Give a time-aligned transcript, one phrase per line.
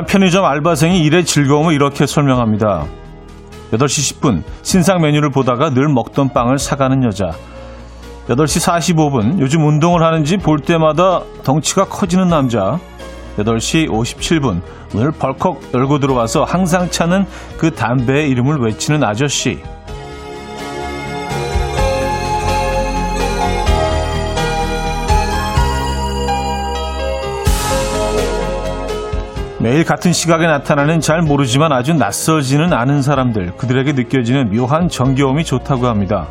[0.00, 2.86] 한 편의점 알바생이 일의 즐거움을 이렇게 설명합니다.
[3.72, 7.32] 8시 10분 신상 메뉴를 보다가 늘 먹던 빵을 사가는 여자.
[8.26, 12.80] 8시 45분 요즘 운동을 하는지 볼 때마다 덩치가 커지는 남자.
[13.36, 17.26] 8시 57분 문을 벌컥 열고 들어와서 항상 차는
[17.58, 19.60] 그 담배의 이름을 외치는 아저씨.
[29.60, 35.86] 매일 같은 시각에 나타나는 잘 모르지만 아주 낯설지는 않은 사람들, 그들에게 느껴지는 묘한 정겨움이 좋다고
[35.86, 36.28] 합니다.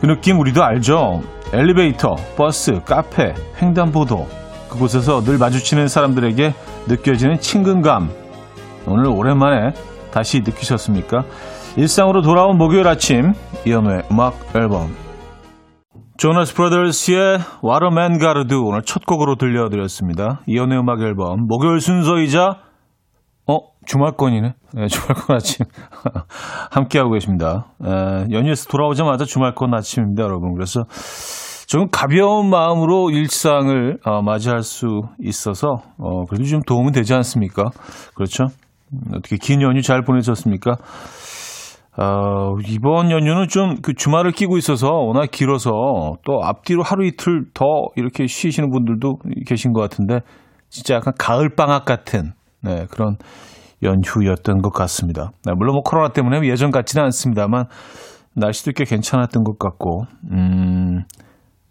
[0.00, 1.22] 그 느낌 우리도 알죠?
[1.52, 4.28] 엘리베이터, 버스, 카페, 횡단보도,
[4.68, 6.54] 그곳에서 늘 마주치는 사람들에게
[6.86, 8.10] 느껴지는 친근감.
[8.86, 9.72] 오늘 오랜만에
[10.12, 11.24] 다시 느끼셨습니까?
[11.74, 13.32] 일상으로 돌아온 목요일 아침,
[13.66, 15.01] 이현우의 음악 앨범.
[16.18, 20.40] 조나스 브라더스의 What a Man Gotta Do 오늘 첫 곡으로 들려드렸습니다.
[20.46, 22.58] 이현우의 음악 앨범 목요일 순서이자
[23.48, 24.54] 어 주말권이네.
[24.74, 25.64] 네, 주말권 아침
[26.70, 27.66] 함께하고 계십니다.
[27.84, 30.54] 에, 연휴에서 돌아오자마자 주말권 아침입니다, 여러분.
[30.54, 30.84] 그래서
[31.66, 37.70] 좀 가벼운 마음으로 일상을 어, 맞이할 수 있어서 어, 그래도 좀 도움은 되지 않습니까?
[38.14, 38.44] 그렇죠?
[39.14, 40.76] 어떻게 긴 연휴 잘 보내셨습니까?
[41.96, 45.70] 어, 이번 연휴는 좀 그 주말을 끼고 있어서 워낙 길어서
[46.24, 47.64] 또 앞뒤로 하루 이틀 더
[47.96, 50.20] 이렇게 쉬시는 분들도 계신 것 같은데
[50.70, 52.32] 진짜 약간 가을 방학 같은
[52.62, 53.16] 네, 그런
[53.82, 55.32] 연휴였던 것 같습니다.
[55.44, 57.66] 네, 물론 뭐 코로나 때문에 예전 같지는 않습니다만
[58.34, 61.02] 날씨도 꽤 괜찮았던 것 같고 음,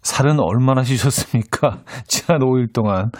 [0.02, 1.78] 살은 얼마나 쉬셨습니까?
[2.06, 3.10] 지난 5일 동안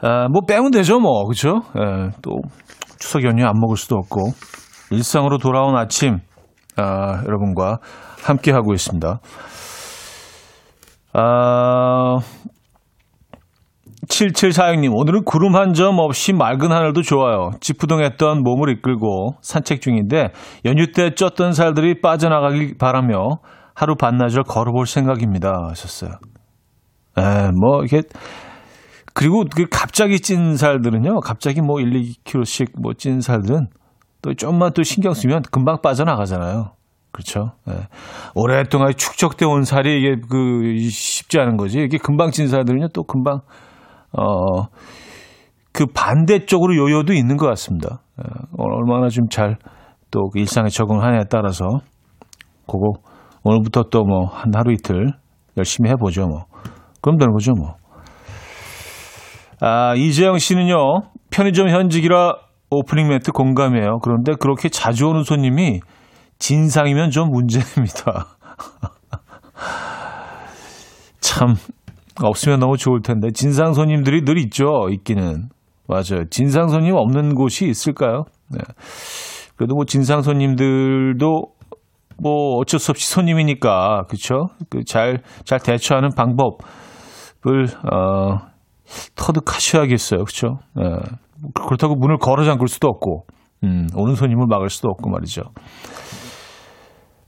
[0.00, 1.60] 아, 뭐 빼면 되죠 뭐 그렇죠?
[1.74, 2.40] 네, 또
[2.98, 4.30] 추석 연휴 안 먹을 수도 없고
[4.92, 6.18] 일상으로 돌아온 아침
[6.76, 7.78] 아, 여러분과
[8.24, 9.20] 함께 하고 있습니다.
[11.14, 12.18] 아,
[14.08, 17.50] 7746님, 오늘은 구름 한 점 없이 맑은 하늘도 좋아요.
[17.60, 20.28] 지푸동했던 몸을 이끌고 산책 중인데
[20.64, 23.38] 연휴 때 쪘던 살들이 빠져나가길 바라며
[23.74, 25.50] 하루 반나절 걸어볼 생각입니다.
[25.70, 26.10] 하셨어요.
[27.18, 28.02] 에, 뭐, 이게,
[29.14, 33.68] 그리고 그 갑자기 찐 살들은요, 갑자기 뭐 1, 2kg씩 뭐 찐 살들은
[34.22, 36.72] 또 좀만 또 신경 쓰면 금방 빠져나가잖아요.
[37.12, 37.52] 그렇죠.
[37.66, 37.74] 네.
[38.34, 41.80] 오랫동안 축적돼 온 살이 이게 그 쉽지 않은 거지.
[41.80, 43.40] 이게 금방 찐 살들은요 또 금방
[44.12, 44.68] 어
[45.72, 48.02] 그 반대쪽으로 요요도 있는 것 같습니다.
[48.18, 48.24] 네.
[48.58, 51.64] 얼마나 좀 잘또그 일상에 적응하냐에 따라서
[52.66, 53.00] 그거
[53.42, 55.12] 오늘부터 또 뭐 한 하루 이틀
[55.56, 56.44] 열심히 해보죠 뭐.
[57.00, 57.74] 그럼 되는 거죠 뭐.
[59.60, 60.76] 아 이재영 씨는요
[61.30, 62.34] 편의점 현직이라
[62.76, 63.98] 오프닝 멘트 공감해요.
[64.02, 65.80] 그런데 그렇게 자주 오는 손님이
[66.38, 68.26] 진상이면 좀 문제입니다.
[71.20, 71.54] 참
[72.22, 74.88] 없으면 너무 좋을 텐데 진상 손님들이 늘 있죠.
[74.90, 75.48] 있기는
[75.86, 76.24] 맞아요.
[76.30, 78.24] 진상 손님 없는 곳이 있을까요?
[78.48, 78.58] 네.
[79.56, 81.42] 그래도 뭐 진상 손님들도
[82.18, 84.48] 뭐 어쩔 수 없이 손님이니까 그렇죠.
[84.70, 88.38] 그잘잘 잘 대처하는 방법을 어,
[89.14, 90.24] 터득하셔야겠어요.
[90.24, 90.58] 그렇죠.
[90.74, 90.84] 네.
[91.54, 93.26] 그렇다고 문을 걸어 잠글 수도 없고,
[93.64, 95.42] 음, 오는 손님을 막을 수도 없고 말이죠.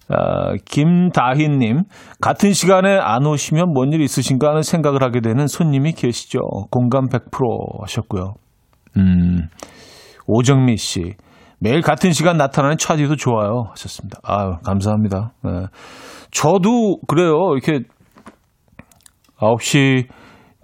[0.08, 1.84] 아, 김다희님,
[2.20, 6.41] 같은 시간에 안 오시면 뭔 일 있으신가 하는 생각을 하게 되는 손님이 계시죠.
[6.70, 8.34] 공감 100% 하셨고요.
[8.98, 9.48] 음,
[10.26, 11.14] 오정미 씨,
[11.58, 13.64] 매일 같은 시간 나타나는 차디도 좋아요.
[13.70, 14.19] 하셨습니다.
[14.25, 15.32] 아유, 감사합니다.
[15.42, 15.50] 네.
[16.31, 17.32] 저도 그래요.
[17.54, 17.84] 이렇게
[19.38, 20.06] 9시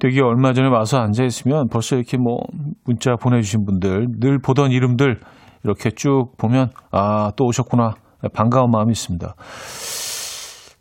[0.00, 2.38] 되게 얼마 전에 와서 앉아 있으면 벌써 이렇게 뭐
[2.84, 5.20] 문자 보내주신 분들 늘 보던 이름들
[5.62, 7.94] 이렇게 쭉 보면 아 또 오셨구나
[8.34, 9.34] 반가운 마음이 있습니다.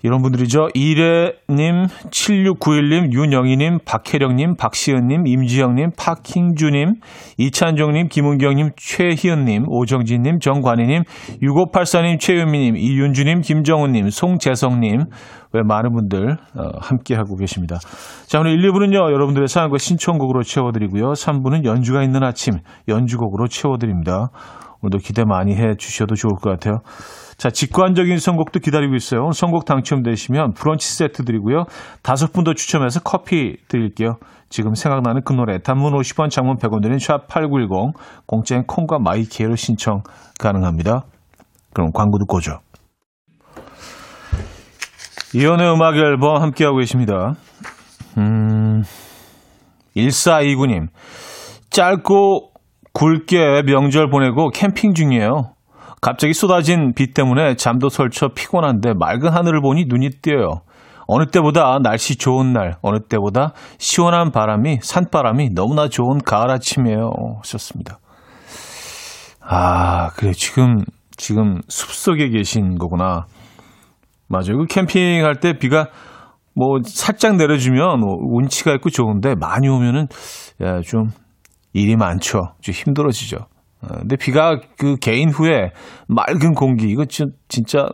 [0.01, 0.69] 이런 분들이죠.
[0.73, 6.95] 이래님, 7691님, 윤영희님, 박혜령님, 박시은님, 임지영님, 박킹주님,
[7.37, 11.03] 이찬종님, 김은경님, 최희은님, 오정진님, 정관희님,
[11.41, 15.05] 6584님, 최윤미님, 이윤주님, 김정훈님, 송재성님,
[15.51, 17.77] 왜 많은 분들 어, 함께하고 계십니다.
[18.27, 21.13] 자, 오늘 1, 2부는요, 여러분들의 사연과 신청곡으로 채워드리고요.
[21.13, 24.29] 3부는 연주가 있는 아침, 연주곡으로 채워드립니다.
[24.81, 26.79] 오늘도 기대 많이 해 주셔도 좋을 것 같아요.
[27.37, 29.31] 자, 직관적인 선곡도 기다리고 있어요.
[29.31, 31.65] 선곡 당첨되시면 브런치 세트 드리고요.
[32.03, 34.17] 다섯 분 더 추첨해서 커피 드릴게요.
[34.49, 37.93] 지금 생각나는 그 노래 단문 50원, 장문 100원 드는 샵8910
[38.25, 40.01] 공짜인 콩과 마이케이로 신청
[40.39, 41.03] 가능합니다.
[41.73, 42.59] 그럼 광고 듣고 오죠.
[45.35, 47.33] 이현우의 음악 앨범 함께하고 계십니다.
[48.17, 48.81] 음,
[49.95, 50.87] 1429님.
[51.69, 52.48] 짧고
[52.99, 55.53] 굵게 명절 보내고 캠핑 중이에요.
[56.01, 60.61] 갑자기 쏟아진 비 때문에 잠도 설쳐 피곤한데 맑은 하늘을 보니 눈이 띄어요.
[61.07, 67.09] 어느 때보다 날씨 좋은 날, 어느 때보다 시원한 바람이, 산바람이 너무나 좋은 가을 아침이에요.
[67.37, 67.99] 하셨습니다.
[69.41, 70.33] 아, 그래.
[70.33, 70.83] 지금,
[71.15, 73.27] 지금 숲속에 계신 거구나.
[74.27, 74.57] 맞아요.
[74.57, 75.87] 그 캠핑할 때 비가
[76.53, 80.07] 뭐 살짝 내려주면 뭐 운치가 있고 좋은데 많이 오면은
[80.61, 81.07] 야, 좀
[81.73, 82.53] 일이 많죠.
[82.61, 83.37] 좀 힘들어지죠.
[83.81, 85.71] 어, 근데 비가 그 개인 후에
[86.07, 87.87] 맑은 공기 이거 진, 진짜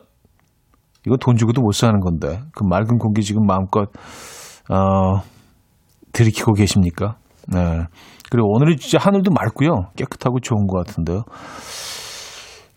[1.05, 3.89] 이거 돈 주고도 못 사는 건데 그 맑은 공기 지금 마음껏
[4.69, 5.21] 어
[6.13, 7.17] 들이키고 계십니까?
[7.47, 7.83] 네.
[8.31, 11.23] 그리고 오늘은 진짜 하늘도 맑고요 깨끗하고 좋은 것 같은데요.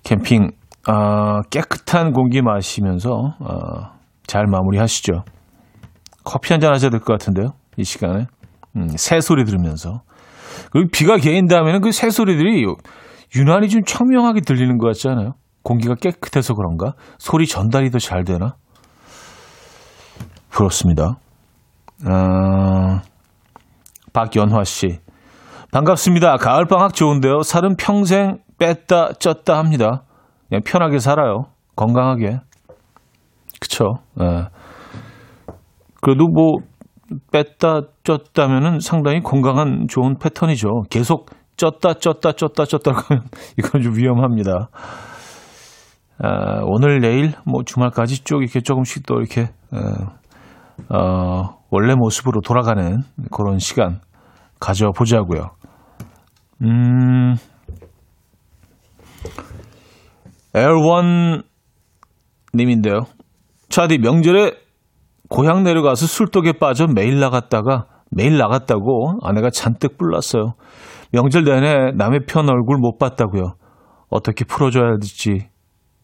[0.05, 0.51] 캠핑
[0.89, 3.11] 어, 깨끗한 공기 마시면서
[3.41, 5.23] 어, 잘 마무리하시죠.
[6.25, 7.53] 커피 한 잔 하셔야 될 것 같은데요.
[7.77, 8.27] 이 시간에
[8.77, 10.03] 음, 새 소리 들으면서
[10.73, 12.65] 그리고 비가 개인 다음에는 그 새 소리들이
[13.37, 15.33] 유난히 좀 청명하게 들리는 것 같지 않아요?
[15.63, 16.95] 공기가 깨끗해서 그런가?
[17.19, 18.55] 소리 전달이 더 잘 되나?
[20.51, 21.19] 그렇습니다.
[22.07, 23.01] 어,
[24.13, 24.99] 박연화 씨.
[25.73, 26.37] 반갑습니다.
[26.39, 27.43] 가을방학 좋은데요.
[27.43, 30.03] 살은 평생 뺐다 쪘다 합니다.
[30.49, 31.47] 그냥 편하게 살아요.
[31.77, 32.41] 건강하게.
[33.61, 33.85] 그쵸.
[34.23, 34.47] 예.
[36.01, 36.55] 그래도 뭐,
[37.33, 40.69] 뺐다 쪘다면은 상당히 건강한 좋은 패턴이죠.
[40.91, 43.25] 계속 쪘다 쪘다 쪘다 쪘다 하면
[43.59, 44.69] 이건 좀 위험합니다.
[46.21, 53.03] 아, 오늘 내일 뭐 주말까지 쭉 이렇게 조금씩 또 이렇게 어, 어, 원래 모습으로 돌아가는
[53.31, 54.01] 그런 시간
[54.61, 55.51] 가져보자고요.
[56.63, 57.37] 음,
[60.55, 61.43] 에어원
[62.55, 63.03] 님인데요.
[63.69, 64.68] 차디 명절에
[65.29, 70.55] 고향 내려가서 술독에 빠져 매일 나갔다가 매일 나갔다고 아내가 잔뜩 불났어요.
[71.13, 73.55] 명절 내내 남의 편 얼굴 못 봤다고요.
[74.11, 75.49] 어떻게 풀어줘야 될지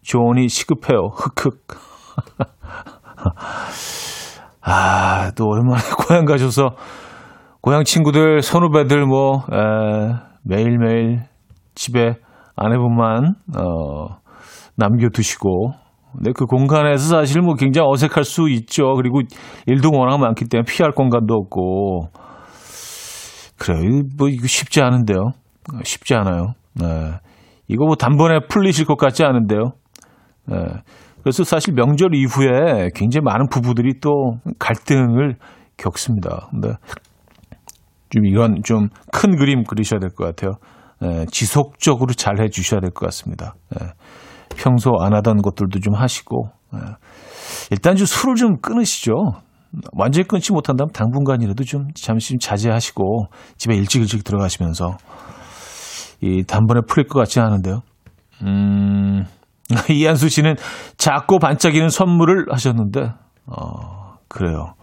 [0.03, 1.09] 조언이 시급해요.
[1.15, 1.67] 흑흑.
[4.61, 6.71] 아, 또 오랜만에 고향 가셔서
[7.61, 11.23] 고향 친구들, 선후배들 뭐 에, 매일매일
[11.75, 12.17] 집에
[12.57, 14.19] 아내분만 어,
[14.77, 15.73] 남겨 두시고
[16.15, 18.95] 근데 그 공간에서 사실 뭐 굉장히 어색할 수 있죠.
[18.95, 19.21] 그리고
[19.67, 22.09] 일도 워낙 많기 때문에 피할 공간도 없고
[23.59, 24.03] 그래요.
[24.17, 25.33] 뭐 이거 쉽지 않은데요.
[25.85, 26.55] 쉽지 않아요.
[26.75, 27.13] 네.
[27.69, 29.73] 이거 뭐 단번에 풀리실 것 같지 않은데요.
[30.47, 30.57] 네.
[31.23, 35.37] 그래서 사실 명절 이후에 굉장히 많은 부부들이 또 갈등을
[35.77, 36.49] 겪습니다.
[36.51, 36.75] 근데
[38.11, 40.53] 좀 이건 좀 큰 그림 그리셔야 될 것 같아요.
[41.01, 41.25] 네.
[41.31, 43.55] 지속적으로 잘 해주셔야 될 것 같습니다.
[43.71, 43.87] 네.
[44.57, 46.81] 평소 안 하던 것들도 좀 하시고 네.
[47.71, 49.13] 일단 좀 술을 좀 끊으시죠.
[49.93, 54.97] 완전히 끊지 못한다면 당분간이라도 좀 잠시 좀 자제하시고 집에 일찍 일찍 들어가시면서
[56.21, 57.81] 이 단번에 풀릴 것 같지 않은데요.
[58.43, 59.25] 음,
[59.91, 60.57] 이한수 씨는
[60.97, 63.13] 작고 반짝이는 선물을 하셨는데,
[63.47, 64.75] 어, 그래요.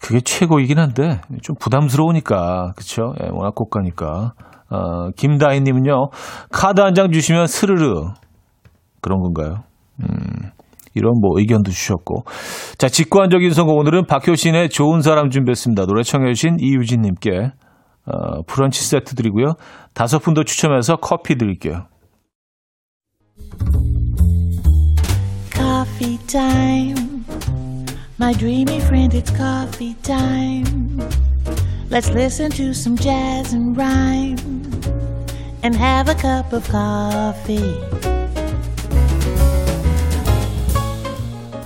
[0.00, 3.14] 그게 최고이긴 한데, 좀 부담스러우니까, 그쵸?
[3.22, 4.32] 예, 워낙 고가니까.
[4.70, 6.10] 어, 김다희님은요,
[6.50, 8.12] 카드 한 장 주시면 스르르.
[9.04, 9.64] 그런 건가요?
[10.00, 10.50] 음,
[10.94, 12.24] 이런 뭐 의견도 주셨고.
[12.78, 15.84] 자, 직관적인 선거 오늘은 박효신의 좋은 사람 준비했습니다.
[15.84, 17.52] 노래 청해주신 이유진님께,
[18.06, 19.56] 어, 브런치 세트 드리고요.
[19.92, 21.86] 다섯 분 더 추첨해서 커피 드릴게요.
[25.52, 27.24] Coffee time.
[28.18, 30.98] My dreamy friend, it's coffee time.
[31.90, 34.38] Let's listen to some jazz and rhyme
[35.62, 38.13] and have a cup of coffee.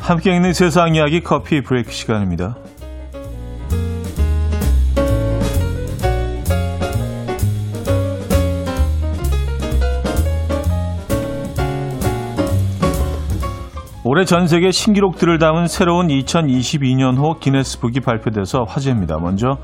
[0.09, 2.57] 함께 있는 세상 이야기 커피 브레이크 시간입니다.
[14.03, 19.19] 올해 전 세계 신기록들을 담은 새로운 2022년호 기네스북이 발표돼서 화제입니다.
[19.19, 19.59] 먼저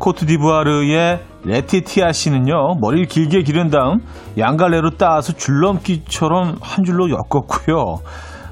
[0.00, 3.98] 코트디부아르의 레티티아 씨는요 머리를 길게 기른 다음
[4.36, 8.00] 양갈래로 따서 줄넘기처럼 한 줄로 엮었고요.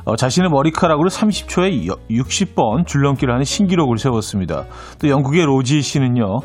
[0.04, 4.64] 어, 자신의 머리카락으로 30초에 60번 줄넘기를 하는 신기록을 세웠습니다.
[5.00, 6.40] 또 영국의 로지 씨는요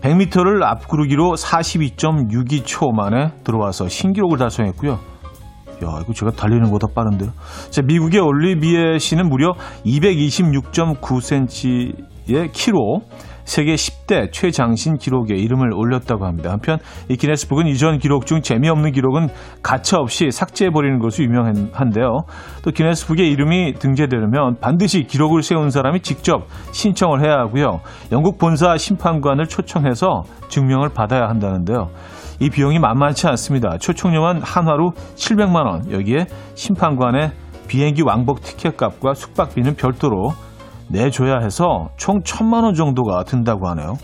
[0.00, 4.92] 100m를 앞구르기로 42.62초 만에 들어와서 신기록을 달성했고요.
[4.92, 7.32] 야, 이거 제가 달리는 것보다 빠른데요.
[7.70, 9.52] 자, 미국의 올리비에 씨는 무려
[9.84, 13.02] 226.9cm의 키로
[13.46, 16.50] 세계 10대 최장신 기록에 이름을 올렸다고 합니다.
[16.50, 19.28] 한편 이 기네스북은 이전 기록 중 재미없는 기록은
[19.62, 22.26] 가차없이 삭제해버리는 것으로 유명한데요.
[22.62, 27.80] 또 기네스북의 이름이 등재되려면 반드시 기록을 세운 사람이 직접 신청을 해야 하고요.
[28.12, 31.88] 영국 본사 심판관을 초청해서 증명을 받아야 한다는데요.
[32.40, 33.78] 이 비용이 만만치 않습니다.
[33.78, 37.30] 초청료만 한화로 700만 원, 여기에 심판관의
[37.68, 40.32] 비행기 왕복 티켓 값과 숙박비는 별도로
[40.88, 43.94] 내줘야 해서 총 천만 원 정도가 든다고 하네요.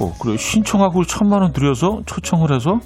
[0.00, 2.78] 어, 그래 신청하고 천만 원 들여서 초청을 해서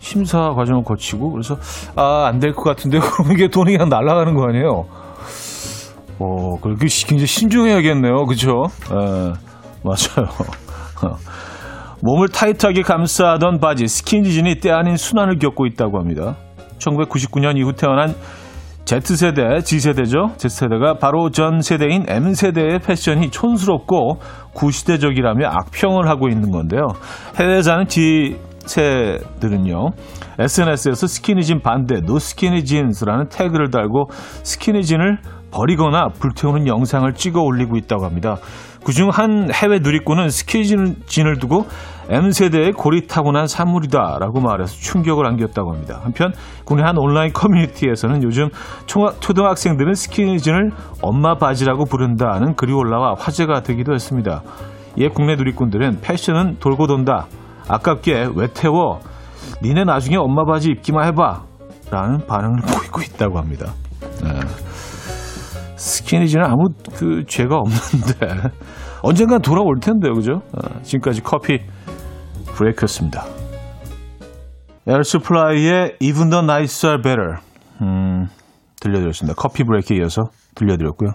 [0.00, 1.56] 심사 과정을 거치고 그래서
[1.94, 4.84] 아 안 될 것 같은데 그럼 이게 돈이 그냥 날아가는 거 아니에요?
[6.18, 8.64] 어, 그렇게 굉장히 신중해야겠네요, 그죠?
[8.90, 9.32] 에,
[9.82, 10.28] 맞아요.
[12.02, 16.34] 몸을 타이트하게 감싸던 바지 스키니진이 때 아닌 수난을 겪고 있다고 합니다.
[16.78, 18.12] 1999년 이후 태어난
[18.84, 20.32] Z세대, G세대죠.
[20.36, 24.18] Z세대가 바로 전 세대인 M세대의 패션이 촌스럽고
[24.52, 26.88] 구시대적이라며 악평을 하고 있는 건데요.
[27.38, 29.90] 해외에 사는 G세들은요.
[30.40, 34.06] SNS에서 스키니진 반대, No Skinny Jeans라는 태그를 달고
[34.42, 35.18] 스키니진을
[35.52, 38.38] 버리거나 불태우는 영상을 찍어 올리고 있다고 합니다.
[38.84, 41.66] 그중 한 해외 누리꾼은 스키니진을 두고
[42.12, 46.00] M세대의 고리타고난 산물이다라고 말해서 충격을 안겼다고 합니다.
[46.02, 46.32] 한편
[46.66, 48.50] 국내 한 온라인 커뮤니티에서는 요즘
[48.86, 54.42] 초등학생들은 스키니진을 엄마 바지라고 부른다는 글이 올라와 화제가 되기도 했습니다.
[54.98, 57.28] 이에 국내 누리꾼들은 패션은 돌고 돈다.
[57.66, 59.00] 아깝게 왜 태워?
[59.62, 61.44] 니네 나중에 엄마 바지 입기만 해봐.
[61.90, 63.72] 라는 반응을 보이고 있다고 합니다.
[64.22, 64.40] 네.
[65.76, 68.50] 스키니진은 아무 그 죄가 없는데
[69.02, 70.42] 언젠간 돌아올 텐데요, 그죠?
[70.52, 71.58] 어, 지금까지 커피
[72.62, 73.24] 브레이크였습니다.
[74.86, 77.36] 에어 서플라이의 Even the Nights Are Better
[77.80, 78.26] 음,
[78.80, 79.34] 들려드렸습니다.
[79.36, 80.22] 커피 브레이크에 이어서
[80.54, 81.10] 들려드렸고요.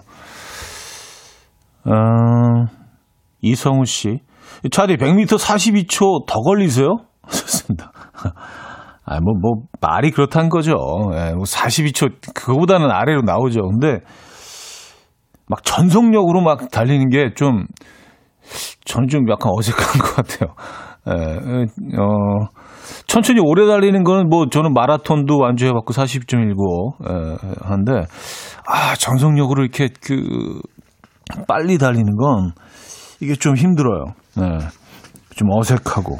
[1.86, 2.66] 어,
[3.40, 4.20] 이성우 씨,
[4.70, 6.98] 차디 100m 42초 더 걸리세요?
[7.28, 7.92] 좋습니다.
[9.10, 10.74] 아, 뭐, 뭐, 말이 그렇다는 거죠.
[11.14, 13.62] 예, 뭐 42초, 그거보다는 아래로 나오죠.
[13.62, 14.00] 근데,
[15.46, 17.64] 막 전속력으로 막 달리는 게 좀,
[18.84, 20.54] 저는 좀 약간 어색한 것 같아요.
[21.08, 22.48] 예, 어,
[23.06, 27.36] 천천히 오래 달리는 거는 뭐 저는 마라톤도 완주해봤고 42.19 예,
[27.66, 27.92] 하는데,
[28.66, 30.60] 아, 전속력으로 이렇게 그,
[31.46, 32.52] 빨리 달리는 건
[33.20, 34.04] 이게 좀 힘들어요.
[34.38, 34.58] 예,
[35.34, 36.16] 좀 어색하고.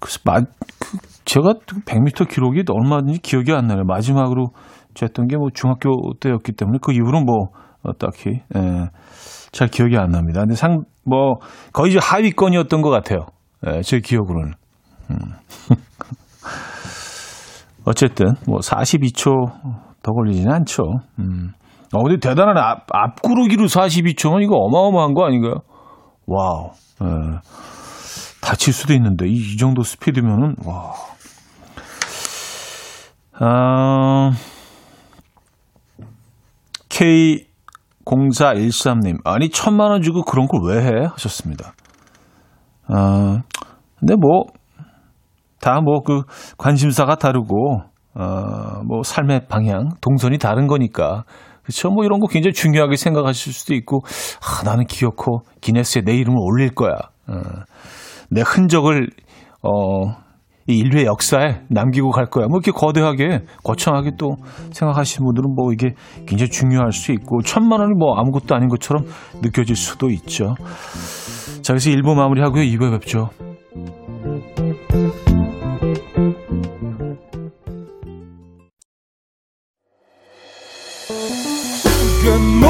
[0.00, 1.54] 그래서 마, 그, 제가
[1.86, 3.82] 100m 기록이 얼마든지 기억이 안 나요.
[3.86, 4.48] 마지막으로
[4.94, 5.90] 쟀던 게 뭐 중학교
[6.20, 7.48] 때였기 때문에 그 이후로는 뭐
[7.82, 8.88] 어, 딱히 예,
[9.52, 10.40] 잘 기억이 안 납니다.
[10.40, 11.36] 근데 상 뭐
[11.72, 13.20] 거의 하위권이었던 것 같아요.
[13.66, 14.52] 예, 제 기억으로는.
[15.10, 15.16] 음.
[17.84, 19.50] 어쨌든 뭐 42초
[20.02, 20.82] 더 걸리지는 않죠.
[21.18, 21.52] 음.
[21.92, 25.54] 어, 근데 대단한 앞, 앞구르기로 42초면 이거 어마어마한 거 아닌가요?
[26.26, 26.70] 와우.
[27.02, 27.06] 예.
[28.42, 30.92] 다칠 수도 있는데 이, 이 정도 스피드면은 와.
[33.40, 34.32] 아,
[38.04, 41.06] K0413님, 아니, 천만 원 주고 그런 걸 왜 해?
[41.12, 41.72] 하셨습니다.
[42.88, 43.42] 아,
[43.98, 44.44] 근데 뭐,
[45.60, 46.22] 다 뭐 그
[46.56, 47.82] 관심사가 다르고,
[48.14, 51.24] 어, 뭐 삶의 방향, 동선이 다른 거니까.
[51.62, 51.90] 그쵸?
[51.90, 54.00] 뭐 이런 거 굉장히 중요하게 생각하실 수도 있고,
[54.40, 56.92] 아, 나는 기어코 기네스에 내 이름을 올릴 거야.
[57.28, 57.34] 어,
[58.30, 59.08] 내 흔적을,
[59.62, 60.14] 어,
[60.70, 62.46] 이 인류의 역사에 남기고 갈 거야.
[62.46, 64.36] 뭐 이렇게 거대하게, 거창하게 또
[64.72, 65.94] 생각하시는 분들은 뭐 이게
[66.26, 69.04] 굉장히 중요할 수 있고, 천만 원이 뭐 아무것도 아닌 것처럼
[69.42, 70.54] 느껴질 수도 있죠.
[71.68, 72.62] 자, 그래서 1부 마무리하고요.
[72.62, 73.28] 2부에 뵙죠.
[82.22, 82.60] 금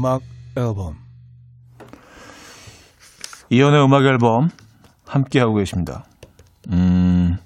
[0.00, 0.22] 음악
[0.56, 0.94] 앨범.
[3.50, 4.48] 이현우의 음악 앨범
[5.06, 6.04] 함께하고 계십니다.
[6.72, 7.36] 음,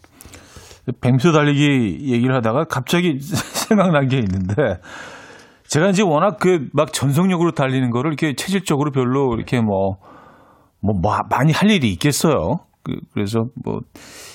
[1.00, 4.54] 뱅수 달리기 얘기를 하다가 갑자기 생각난 게 있는데,
[5.66, 9.96] 제가 이제 워낙 그 막 전속력으로 달리는 거를 이렇게 체질적으로 별로 이렇게 뭐,
[10.80, 12.60] 뭐, 뭐 많이 할 일이 있겠어요.
[12.84, 13.80] 그, 그래서 뭐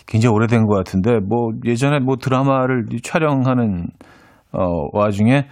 [0.07, 3.88] 굉장히 오래된 것 같은데, 뭐 예전에 뭐 드라마를 촬영하는
[4.51, 5.45] 어, 와중에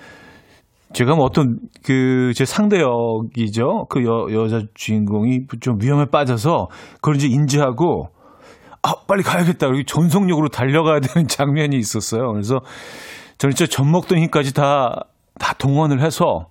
[0.94, 3.88] 제가 뭐 어떤 그 제 상대 역이죠.
[3.90, 8.10] 그 여, 여자 주인공이 좀 위험에 빠져서 그걸 이제 인지하고
[8.84, 9.68] 아, 빨리 가야겠다.
[9.68, 12.32] 그리고 전속력으로 달려가야 되는 장면이 있었어요.
[12.32, 12.60] 그래서
[13.38, 15.06] 저는 진짜 젖 먹던 힘까지 다,
[15.40, 16.48] 다 동원을 해서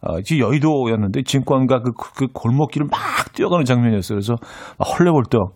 [0.00, 4.16] 어, 이제 여의도였는데 진권가 그, 그 골목길을 막 뛰어가는 장면이었어요.
[4.16, 4.36] 그래서
[4.78, 5.54] 막 헐레벌떡.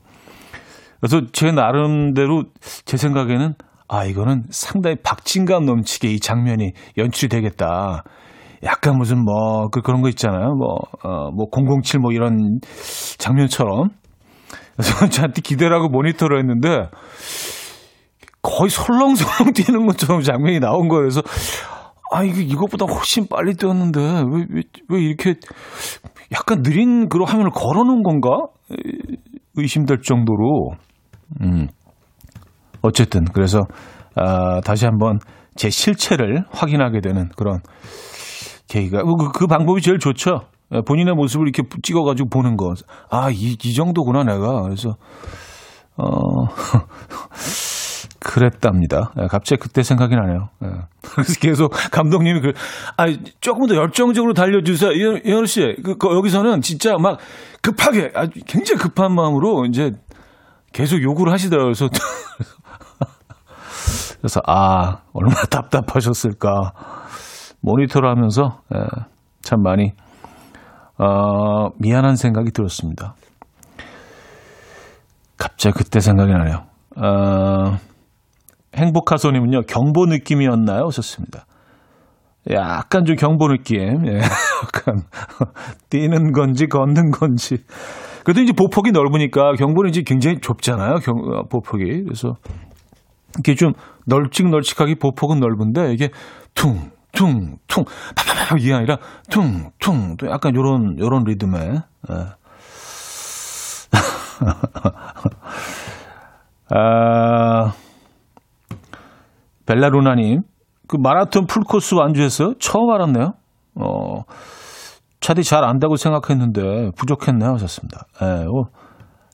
[1.00, 2.44] 그래서 제 나름대로
[2.84, 3.54] 제 생각에는
[3.92, 8.04] 아, 이거는 상당히 박진감 넘치게 이 장면이 연출이 되겠다.
[8.62, 10.54] 약간 무슨 뭐, 그, 그런 거 있잖아요.
[10.54, 12.60] 뭐, 어, 뭐, 007 뭐 이런
[13.18, 13.88] 장면처럼.
[14.76, 16.88] 그래서 저한테 기대를 하고 모니터를 했는데,
[18.42, 21.08] 거의 설렁설렁 뛰는 것처럼 장면이 나온 거예요.
[21.08, 21.22] 그래서,
[22.12, 25.34] 아, 이게 이것보다 훨씬 빨리 뛰었는데, 왜, 왜, 왜 이렇게
[26.30, 28.30] 약간 느린 그런 화면을 걸어 놓은 건가?
[29.56, 30.74] 의심될 정도로.
[31.42, 31.66] 음.
[32.82, 33.66] 어쨌든, 그래서,
[34.14, 35.18] 아, 다시 한번
[35.56, 37.60] 제 실체를 확인하게 되는 그런
[38.68, 40.42] 계기가, 그, 그 방법이 제일 좋죠.
[40.72, 42.74] 예, 본인의 모습을 이렇게 찍어가지고 보는 거.
[43.10, 44.62] 아, 이, 이 정도구나, 내가.
[44.62, 44.96] 그래서,
[45.96, 46.06] 어,
[48.20, 49.12] 그랬답니다.
[49.20, 50.48] 예, 갑자기 그때 생각이 나네요.
[50.64, 50.68] 예.
[51.02, 52.52] 그래서 계속 감독님이 그,
[52.96, 53.06] 아,
[53.40, 54.92] 조금 더 열정적으로 달려주세요.
[54.92, 57.18] 이현, 이현우 씨, 그, 그, 여기서는 진짜 막
[57.62, 59.92] 급하게, 아주 굉장히 급한 마음으로 이제
[60.72, 61.72] 계속 요구를 하시더라고요.
[61.72, 61.88] 그래서,
[64.20, 66.72] 그래서 아, 얼마나 답답하셨을까.
[67.62, 68.78] 모니터를 하면서, 예,
[69.42, 69.92] 참 많이,
[70.98, 73.14] 어, 미안한 생각이 들었습니다.
[75.38, 76.64] 갑자기 그때 생각이 나네요.
[76.96, 77.76] 어,
[78.76, 80.86] 행복하소님은요, 경보 느낌이었나요?
[80.86, 81.46] 하셨습니다.
[82.50, 84.06] 약간 좀 경보 느낌.
[84.06, 84.18] 예,
[84.64, 85.02] 약간,
[85.90, 87.58] 뛰는 건지 걷는 건지.
[88.24, 90.96] 그래도 이제 보폭이 넓으니까 경보는 이제 굉장히 좁잖아요.
[90.96, 92.04] 경, 어, 보폭이.
[92.04, 92.34] 그래서
[93.38, 93.72] 이게 좀
[94.06, 96.10] 널찍널찍하게 보폭은 넓은데 이게
[96.54, 97.84] 퉁, 퉁, 퉁,
[98.16, 98.98] 파파파 이게 아니라
[99.30, 101.58] 퉁, 퉁, 또 약간 요런, 요런 리듬에.
[102.10, 102.14] 예.
[106.72, 107.72] 아,
[109.66, 110.42] 벨라루나님,
[110.88, 112.54] 그 마라톤 풀코스 완주했어요?
[112.58, 113.32] 처음 알았네요.
[113.76, 114.22] 어,
[115.20, 117.52] 차디 잘 안다고 생각했는데 부족했네요.
[117.54, 118.06] 하셨습니다.
[118.22, 118.68] 예, 어,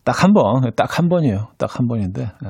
[0.04, 1.48] 딱한 번, 딱 한 번이에요.
[1.58, 2.22] 딱 한 번인데.
[2.22, 2.48] 예.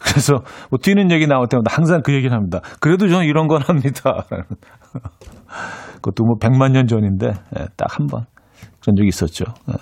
[0.00, 0.34] 그래서
[0.70, 2.60] 뭐 뛰는 얘기 나올 때마다 항상 그 얘기를 합니다.
[2.80, 4.24] 그래도 저는 이런 건 합니다.
[5.96, 8.24] 그것도 뭐 100만 년 전인데 예, 딱한 번
[8.80, 9.44] 그런 적이 있었죠.
[9.68, 9.74] 예.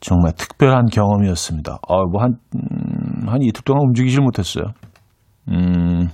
[0.00, 1.78] 정말 특별한 경험이었습니다.
[1.88, 4.64] 아, 뭐 한, 음, 한 이틀 동안 움직이질 못했어요.
[5.48, 6.08] 음.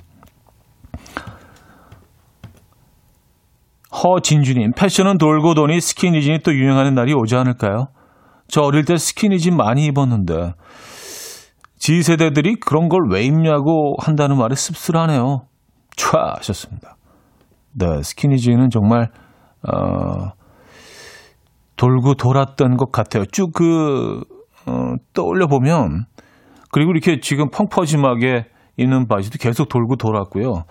[3.90, 7.86] 허진주님, 패션은 돌고 도니 스키니진이 또 유행하는 날이 오지 않을까요?
[8.46, 10.52] 저 어릴 때 스키니진 많이 입었는데,
[11.88, 15.46] 지세대들이 그런 걸 왜 입냐고 한다는 말이 씁쓸하네요.
[15.96, 16.18] 촤!
[16.36, 16.98] 하셨습니다.
[17.72, 19.08] 네, 스키니진은 정말,
[19.66, 20.32] 어,
[21.76, 23.24] 돌고 돌았던 것 같아요.
[23.32, 24.20] 쭉 그,
[24.66, 26.04] 어, 떠올려 보면,
[26.70, 28.44] 그리고 이렇게 지금 펑퍼짐하게
[28.76, 30.64] 입는 바지도 계속 돌고 돌았고요.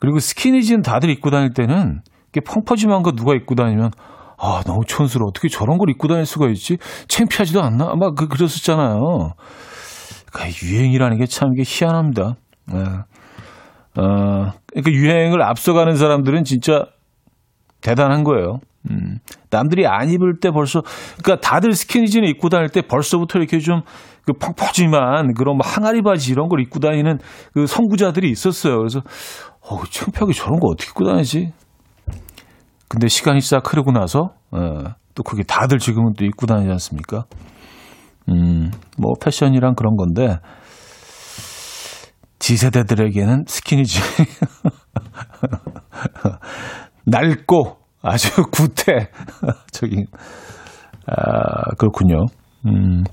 [0.00, 2.00] 그리고 스키니진 다들 입고 다닐 때는,
[2.32, 3.92] 이렇게 펑퍼짐한 거 누가 입고 다니면,
[4.36, 5.28] 아, 너무 촌스러워.
[5.28, 6.78] 어떻게 저런 걸 입고 다닐 수가 있지?
[7.06, 7.94] 창피하지도 않나?
[7.94, 9.34] 막 그, 그랬었잖아요.
[10.32, 12.34] 그러니까 유행이라는 게 참 이게 희한합니다.
[12.72, 12.80] 네.
[13.98, 16.86] 어, 그러니까 유행을 앞서가는 사람들은 진짜
[17.80, 18.60] 대단한 거예요.
[18.90, 19.18] 음,
[19.50, 20.82] 남들이 안 입을 때 벌써,
[21.22, 23.82] 그러니까 다들 스키니진을 입고 다닐 때 벌써부터 이렇게 좀,
[24.24, 27.18] 그 펑퍼짐한 그런 뭐 항아리 바지 이런 걸 입고 다니는
[27.52, 28.78] 그 선구자들이 있었어요.
[28.78, 29.00] 그래서,
[29.62, 31.52] 어, 창피하게 저런 거 어떻게 입고 다니지?
[32.88, 37.24] 근데 시간이 싹 흐르고 나서, 어, 또 그게 다들 지금은 또 입고 다니지 않습니까?
[38.30, 40.38] 음, 뭐 패션이란 그런 건데,
[42.38, 44.02] 지세대들에게는 스키니진.
[47.06, 49.10] 낡고 아주 구태.
[49.72, 50.04] 저기,
[51.06, 52.26] 아, 그렇군요.
[52.66, 53.04] 음.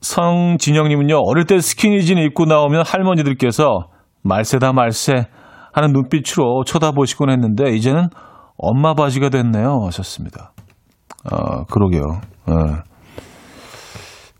[0.00, 3.88] 성진영님은요, 어릴 때 스키니진 입고 나오면 할머니들께서
[4.22, 5.26] 말세다 말세
[5.72, 8.08] 하는 눈빛으로 쳐다보시곤 했는데, 이제는
[8.56, 9.80] 엄마 바지가 됐네요.
[9.86, 10.52] 하셨습니다.
[11.24, 12.20] 아, 그러게요.
[12.46, 12.54] 네.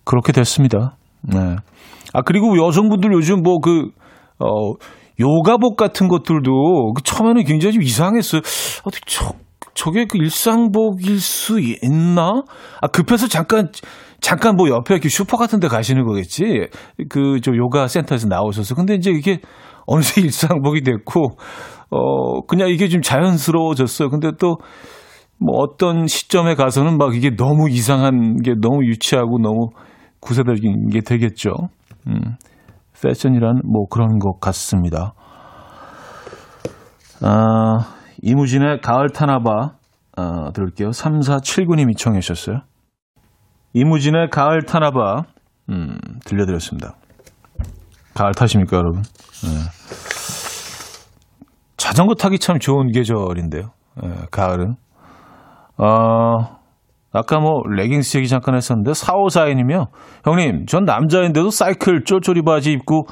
[0.04, 0.96] 그렇게 됐습니다.
[1.22, 1.56] 네.
[2.12, 3.88] 아, 그리고 여성분들 요즘 뭐 그,
[4.38, 4.74] 어,
[5.18, 8.42] 요가복 같은 것들도 그 처음에는 굉장히 좀 이상했어요.
[8.84, 9.32] 어떻게 저,
[9.74, 12.42] 저게 그 일상복일 수 있나?
[12.80, 13.70] 아, 급해서 잠깐,
[14.20, 16.68] 잠깐 뭐 옆에 이렇게 슈퍼 같은 데 가시는 거겠지.
[17.08, 18.74] 그, 저 요가 센터에서 나오셔서.
[18.74, 19.40] 근데 이제 이게
[19.86, 21.36] 어느새 일상복이 됐고,
[21.90, 24.10] 어, 그냥 이게 좀 자연스러워졌어요.
[24.10, 24.56] 근데 또,
[25.38, 29.70] 뭐 어떤 시점에 가서는 막 이게 너무 이상한 게 너무 유치하고 너무
[30.20, 31.50] 구세적인 게 되겠죠.
[32.06, 32.36] 음,
[33.02, 35.14] 패션이란 뭐 그런 것 같습니다.
[37.20, 39.72] 아, 이무진의 가을 타나봐
[40.16, 40.90] 아, 들을게요.
[40.90, 42.60] 3479님이 청해 주셨어요.
[43.74, 45.24] 이무진의 가을 타나봐
[45.70, 46.94] 음, 들려드렸습니다.
[48.14, 49.02] 가을 타십니까 여러분?
[49.02, 49.48] 네.
[51.76, 53.70] 자전거 타기 참 좋은 계절인데요.
[54.02, 54.76] 네, 가을은.
[55.78, 56.56] 어,
[57.12, 59.86] 아까 뭐 레깅스 얘기 잠깐 했었는데 4542님이요.
[60.24, 63.06] 형님, 전 남자인데도 사이클 쫄쫄이 바지 입고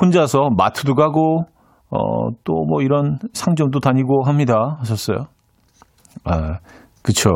[0.00, 1.44] 혼자서 마트도 가고
[1.90, 4.76] 어, 또 뭐 이런 상점도 다니고 합니다.
[4.80, 5.26] 하셨어요.
[6.24, 6.58] 아,
[7.02, 7.30] 그쵸.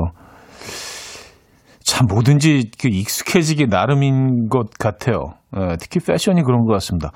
[1.85, 5.35] 참 뭐든지 그 익숙해지기 나름인 것 같아요.
[5.57, 7.11] 예, 특히 패션이 그런 것 같습니다.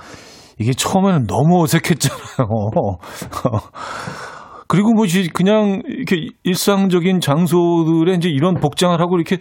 [0.59, 2.19] 이게 처음에는 너무 어색했잖아요.
[4.69, 9.39] 그리고 뭐 그냥 이렇게 일상적인 장소들에 이제 이런 복장을 하고 이렇게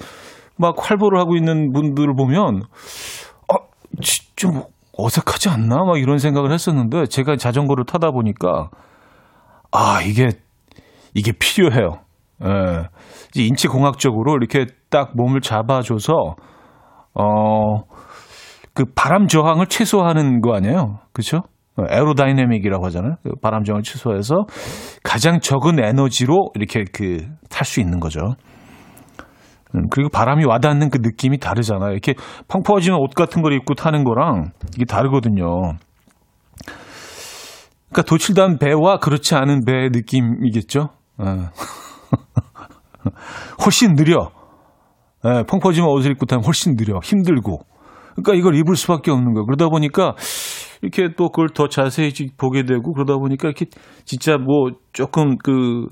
[0.58, 2.64] 막 활보를 하고 있는 분들을 보면
[3.50, 3.56] 아,
[4.02, 4.62] 지- 좀
[4.98, 5.84] 어색하지 않나?
[5.84, 8.70] 막 이런 생각을 했었는데 제가 자전거를 타다 보니까
[9.72, 10.30] 아, 이게
[11.14, 12.00] 이게 필요해요.
[12.44, 12.88] 예.
[13.36, 16.36] 인체 공학적으로 이렇게 딱 몸을 잡아줘서
[17.14, 17.84] 어,
[18.74, 21.00] 그 바람 저항을 최소화하는 거 아니에요?
[21.14, 21.42] 그렇죠?
[21.78, 23.16] 에로다이내믹이라고 하잖아요.
[23.24, 24.46] 그 바람 저항을 최소화해서
[25.04, 27.20] 가장 적은 에너지로 이렇게 그
[27.56, 28.20] 탈 수 있는 거죠.
[29.76, 31.92] 음, 그리고 바람이 와닿는 그 느낌이 다르잖아요.
[31.92, 32.14] 이렇게
[32.50, 35.46] 펑퍼지는 옷 같은 걸 입고 타는 거랑 이게 다르거든요.
[37.90, 40.90] 그러니까 도칠단 배와 그렇지 않은 배의 느낌이겠죠.
[41.22, 41.26] 예.
[43.64, 44.32] 훨씬 느려.
[45.26, 47.00] 예, 펑퍼짐한 옷을 입고 타면 훨씬 느려.
[47.02, 47.62] 힘들고.
[48.16, 49.46] 그러니까 이걸 입을 수밖에 없는 거예요.
[49.46, 50.16] 그러다 보니까
[50.82, 53.66] 이렇게 또 그걸 더 자세히 보게 되고 그러다 보니까 이렇게
[54.06, 55.88] 진짜 뭐 조금 그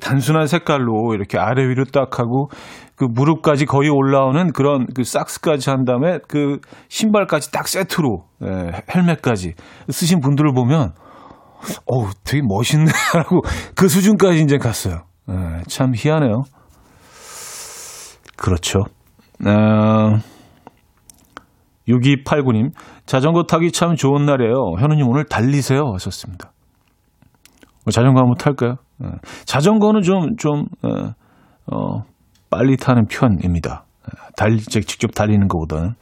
[0.00, 2.48] 단순한 색깔로 이렇게 아래 위로 딱 하고
[2.96, 9.54] 그 무릎까지 거의 올라오는 그런 그 삭스까지 한 다음에 그 신발까지 딱 세트로 예, 헬멧까지
[9.90, 10.92] 쓰신 분들을 보면
[11.86, 13.42] 어우 되게 멋있네라고
[13.76, 15.02] 그 수준까지 이제 갔어요.
[15.30, 16.42] 예, 참 희한해요.
[18.36, 18.80] 그렇죠.
[19.44, 20.18] 어,
[21.88, 22.70] 6289님,
[23.06, 24.54] 자전거 타기 참 좋은 날이에요.
[24.78, 25.92] 현우님 오늘 달리세요.
[25.94, 26.52] 하셨습니다.
[27.84, 28.76] 뭐 자전거 한번 탈까요?
[29.04, 29.08] 예.
[29.44, 31.12] 자전거는 좀, 좀, 어,
[31.74, 32.02] 어,
[32.50, 33.84] 빨리 타는 편입니다.
[34.06, 35.94] 예, 달리, 직접 달리는 것보다는.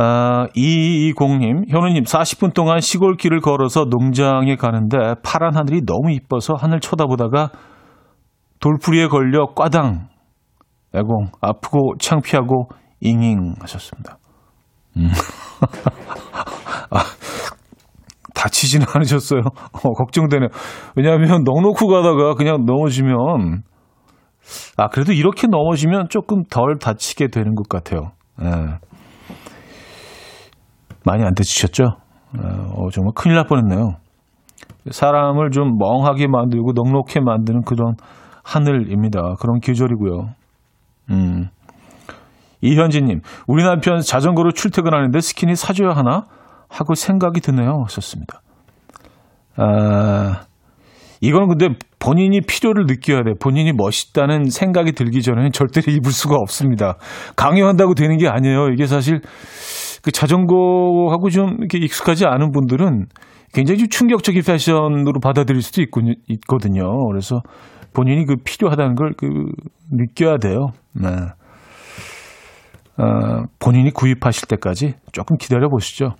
[0.00, 7.50] 아, 2220님, 현우님, 40분 동안 시골길을 걸어서 농장에 가는데 파란 하늘이 너무 이뻐서 하늘 쳐다보다가
[8.60, 10.08] 돌풀이에 걸려 꽈당
[10.94, 12.68] 애공 아프고 창피하고
[13.00, 14.18] 잉잉 하셨습니다.
[14.96, 15.08] 음.
[16.90, 17.04] 아,
[18.34, 19.40] 다치지는 않으셨어요.
[19.84, 20.48] 어, 걱정되네요.
[20.96, 23.62] 왜냐하면 넉놓고 가다가 그냥 넘어지면
[24.76, 28.12] 아 그래도 이렇게 넘어지면 조금 덜 다치게 되는 것 같아요.
[28.42, 28.78] 예.
[31.04, 31.84] 많이 안 다치셨죠?
[31.84, 33.96] 어, 정말 큰일 날 뻔했네요.
[34.90, 37.94] 사람을 좀 멍하게 만들고 넉넉해 만드는 그런
[38.42, 39.34] 하늘입니다.
[39.40, 40.30] 그런 계절이고요.
[41.10, 41.48] 음.
[42.60, 46.24] 이현진님, 우리 남편 자전거로 출퇴근하는데 스키니 사줘야 하나?
[46.68, 47.82] 하고 생각이 드네요.
[47.84, 48.40] 하셨습니다.
[49.56, 50.42] 아,
[51.20, 51.68] 이건 근데
[51.98, 53.32] 본인이 필요를 느껴야 돼.
[53.40, 56.96] 본인이 멋있다는 생각이 들기 전에는 절대로 입을 수가 없습니다.
[57.36, 58.68] 강요한다고 되는 게 아니에요.
[58.68, 59.20] 이게 사실
[60.02, 63.06] 그 자전거하고 좀 이렇게 익숙하지 않은 분들은
[63.52, 66.84] 굉장히 좀 충격적인 패션으로 받아들일 수도 있군요, 있거든요.
[67.08, 67.40] 그래서
[67.98, 69.50] 본인이 그 필요하다는 걸 그
[69.90, 70.72] 느껴야 돼요.
[70.92, 71.08] 네.
[72.96, 76.14] 어, 본인이 구입하실 때까지 조금 기다려 보시죠.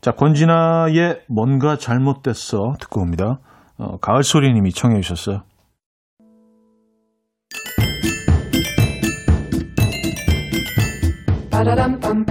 [0.00, 3.38] 자, 권진아의 뭔가 잘못됐어 듣고 옵니다.
[3.78, 5.42] 어, 가을 소리님이 청해 주셨어요.
[11.50, 12.26] Ba-da-dum-bum,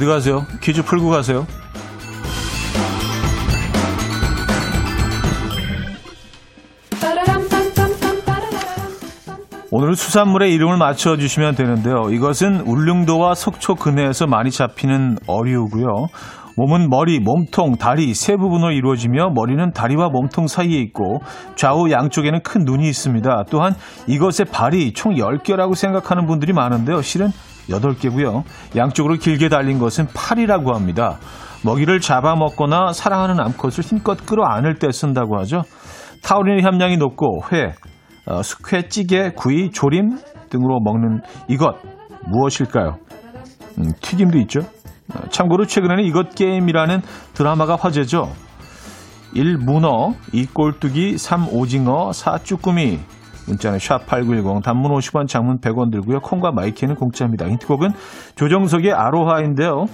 [0.00, 0.46] 어디 가세요?
[0.62, 1.46] 퀴즈 풀고 가세요.
[6.98, 9.36] Ba-da-dum-bum-bum-bum, ba-da-da-da-dum.
[9.70, 12.08] 오늘 수산물의 이름을 맞춰주시면 되는데요.
[12.10, 16.06] 이것은 울릉도와 속초 근해에서 많이 잡히는 어류고요.
[16.56, 21.20] 몸은 머리, 몸통, 다리 세 부분으로 이루어지며 머리는 다리와 몸통 사이에 있고
[21.56, 23.44] 좌우 양쪽에는 큰 눈이 있습니다.
[23.50, 23.74] 또한
[24.06, 27.02] 이것의 발이 총 10개라고 생각하는 분들이 많은데요.
[27.02, 27.28] 실은
[27.70, 28.42] 8개고요.
[28.76, 31.18] 양쪽으로 길게 달린 것은 팔이라고 합니다.
[31.64, 35.62] 먹이를 잡아먹거나 사랑하는 암컷을 힘껏 끌어안을 때 쓴다고 하죠.
[36.22, 37.74] 타우린 함량이 높고 회,
[38.26, 40.16] 어, 숙회, 찌개, 구이, 조림
[40.50, 41.76] 등으로 먹는 이것
[42.26, 42.98] 무엇일까요?
[43.78, 44.60] 음, 튀김도 있죠.
[45.14, 47.00] 어, 참고로 최근에는 이것 게임이라는
[47.34, 48.30] 드라마가 화제죠.
[49.32, 49.58] 1.
[49.58, 50.46] 문어, 2.
[50.46, 51.48] 꼴뚜기, 3.
[51.50, 52.38] 오징어, 4.
[52.38, 52.98] 쭈꾸미.
[53.50, 56.20] 문자는 샵8910 단문 50원 장문 100원 들고요.
[56.20, 57.48] 콩과 마이케이는 공짜입니다.
[57.48, 57.92] 힌트곡은
[58.36, 59.86] 조정석의 아로하인데요.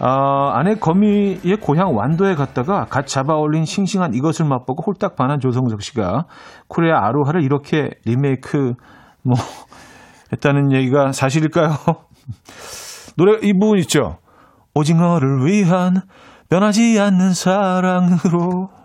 [0.00, 5.82] 아, 아내 거미의 고향 완도에 갔다가 갓 잡아 올린 싱싱한 이것을 맛보고 홀딱 반한 조정석
[5.82, 6.26] 씨가
[6.68, 8.74] 코리아 아로하를 이렇게 리메이크
[9.22, 9.36] 뭐
[10.32, 11.70] 했다는 얘기가 사실일까요?
[13.16, 14.18] 노래 이 부분 있죠.
[14.74, 16.02] 오징어를 위한
[16.48, 18.77] 변하지 않는 사랑으로.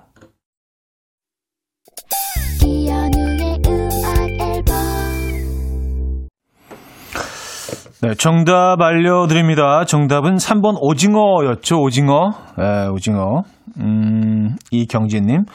[8.04, 9.86] 네, 정답 알려드립니다.
[9.86, 12.32] 정답은 3번 오징어였죠, 오징어.
[12.58, 13.44] 네, 오징어.
[13.80, 15.46] 음, 이경진님.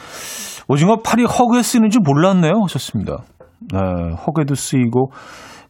[0.66, 2.54] 오징어 팔이 허그에 쓰는 줄 몰랐네요.
[2.62, 3.18] 하셨습니다.
[3.70, 3.78] 네,
[4.26, 5.10] 허그에도 쓰이고.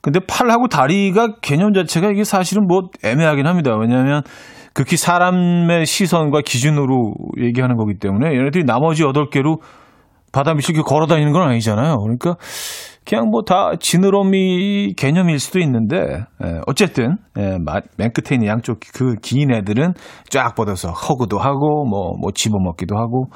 [0.01, 3.77] 근데 팔하고 다리가 개념 자체가 이게 사실은 뭐 애매하긴 합니다.
[3.77, 4.23] 왜냐하면
[4.73, 7.13] 극히 사람의 시선과 기준으로
[7.43, 9.59] 얘기하는 거기 때문에 얘네들이 나머지 8개로
[10.33, 11.97] 바다 밑을 걸어 다니는 건 아니잖아요.
[11.99, 12.37] 그러니까
[13.09, 15.97] 그냥 뭐 다 지느러미 개념일 수도 있는데
[16.45, 19.95] 예, 어쨌든 예, 마- 맨 끝에 있는 양쪽 그 긴 애들은
[20.29, 23.27] 쫙 뻗어서 허그도 하고 뭐, 뭐 집어먹기도 하고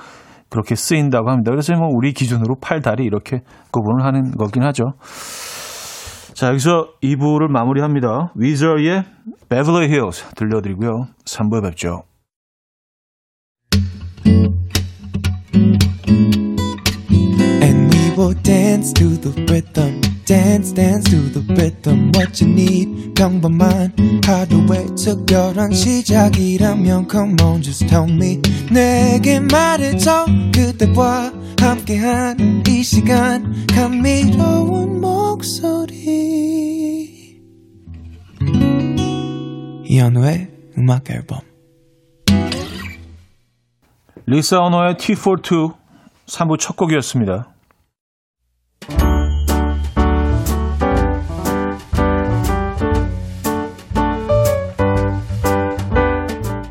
[0.51, 1.51] 그렇게 쓰인다고 합니다.
[1.51, 4.85] 그래서 뭐 우리 기준으로 팔, 다리 이렇게 구분을 하는 거긴 하죠.
[6.35, 8.33] 자, 여기서 2부를 마무리합니다.
[8.37, 9.05] 위저의
[9.49, 9.89] Beverly
[10.37, 11.07] 들려드리고요.
[11.25, 12.03] 3부에 뵙죠.
[18.33, 20.01] Will dance to the rhythm.
[20.25, 22.13] Dance, dance to the rhythm.
[22.15, 23.93] What you need, 평범한
[24.25, 28.41] 하루의 특별한 시작이라면 Come on, just tell me.
[28.71, 30.25] 내게 말해줘.
[30.55, 33.67] 그대와 함께한 이 시간.
[33.67, 35.93] 감미로운 목소리.
[39.85, 41.41] 이현우의 음악 앨범.
[44.25, 45.75] 리사 언어의 T42
[46.27, 47.52] 3부 첫 곡이었습니다.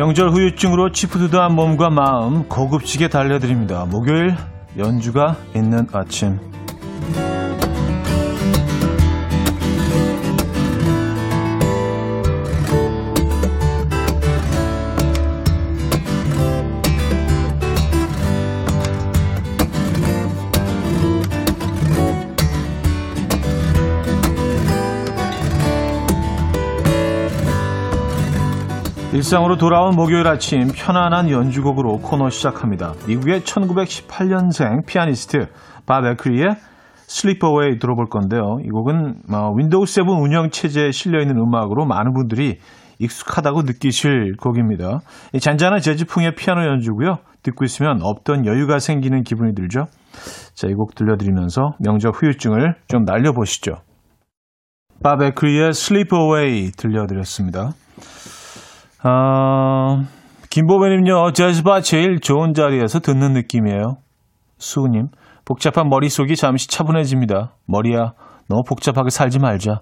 [0.00, 3.84] 명절 후유증으로 찌푸드드한 몸과 마음 고급지게 달래드립니다.
[3.84, 4.34] 목요일
[4.78, 6.38] 연주가 있는 아침.
[29.20, 32.94] 일상으로 돌아온 목요일 아침 편안한 연주곡으로 코너 시작합니다.
[33.06, 35.46] 미국의 1918년생 피아니스트
[35.84, 36.56] 밥 애크리의
[37.06, 38.60] Sleep Away 들어볼 건데요.
[38.64, 42.60] 이 곡은 어, 윈도우 7 운영 체제에 실려 있는 음악으로 많은 분들이
[42.98, 45.00] 익숙하다고 느끼실 곡입니다.
[45.34, 47.18] 이 잔잔한 재즈풍의 피아노 연주고요.
[47.42, 49.84] 듣고 있으면 없던 여유가 생기는 기분이 들죠.
[50.54, 53.72] 자, 이 곡 들려드리면서 명절 후유증을 좀 날려보시죠.
[55.04, 57.72] Sleep Away 들려드렸습니다.
[59.02, 60.02] 아,
[60.50, 63.96] 김보배님요, 재즈바 제일 좋은 자리에서 듣는 느낌이에요.
[64.58, 65.08] 수우님,
[65.44, 67.54] 복잡한 머릿속이 잠시 차분해집니다.
[67.66, 68.12] 머리야,
[68.48, 69.80] 너무 복잡하게 살지 말자.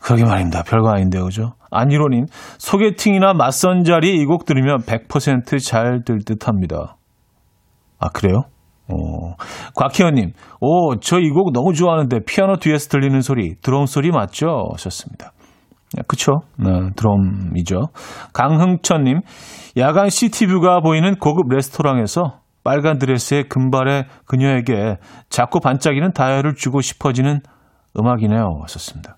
[0.00, 0.62] 그러게 말입니다.
[0.62, 1.54] 별거 아닌데, 그죠?
[1.70, 2.26] 안일호님,
[2.58, 6.96] 소개팅이나 맞선 자리 이 곡 들으면 100%잘 될 듯 합니다.
[7.98, 8.42] 아, 그래요?
[8.88, 9.34] 어,
[9.74, 14.68] 곽희연님, 오, 저 이 곡 너무 좋아하는데 피아노 뒤에서 들리는 소리, 드럼 소리 맞죠?
[14.72, 15.32] 하셨습니다.
[15.94, 16.40] 네, 그쵸?
[16.58, 17.88] 네, 드럼이죠.
[18.32, 19.20] 강흥천님,
[19.76, 24.96] 야간 시티뷰가 보이는 고급 레스토랑에서 빨간 드레스에 금발의 그녀에게
[25.28, 27.40] 자꾸 반짝이는 다이얼을 주고 싶어지는
[27.98, 28.58] 음악이네요.
[28.62, 29.16] 하셨습니다.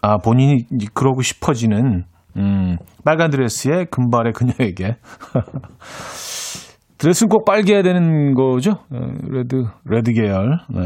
[0.00, 2.04] 아, 본인이 그러고 싶어지는,
[2.36, 4.96] 음, 빨간 드레스에 금발의 그녀에게.
[6.98, 8.72] 드레스는 꼭 빨개야 되는 거죠?
[8.90, 10.58] 어, Red, red 계열.
[10.70, 10.80] 네.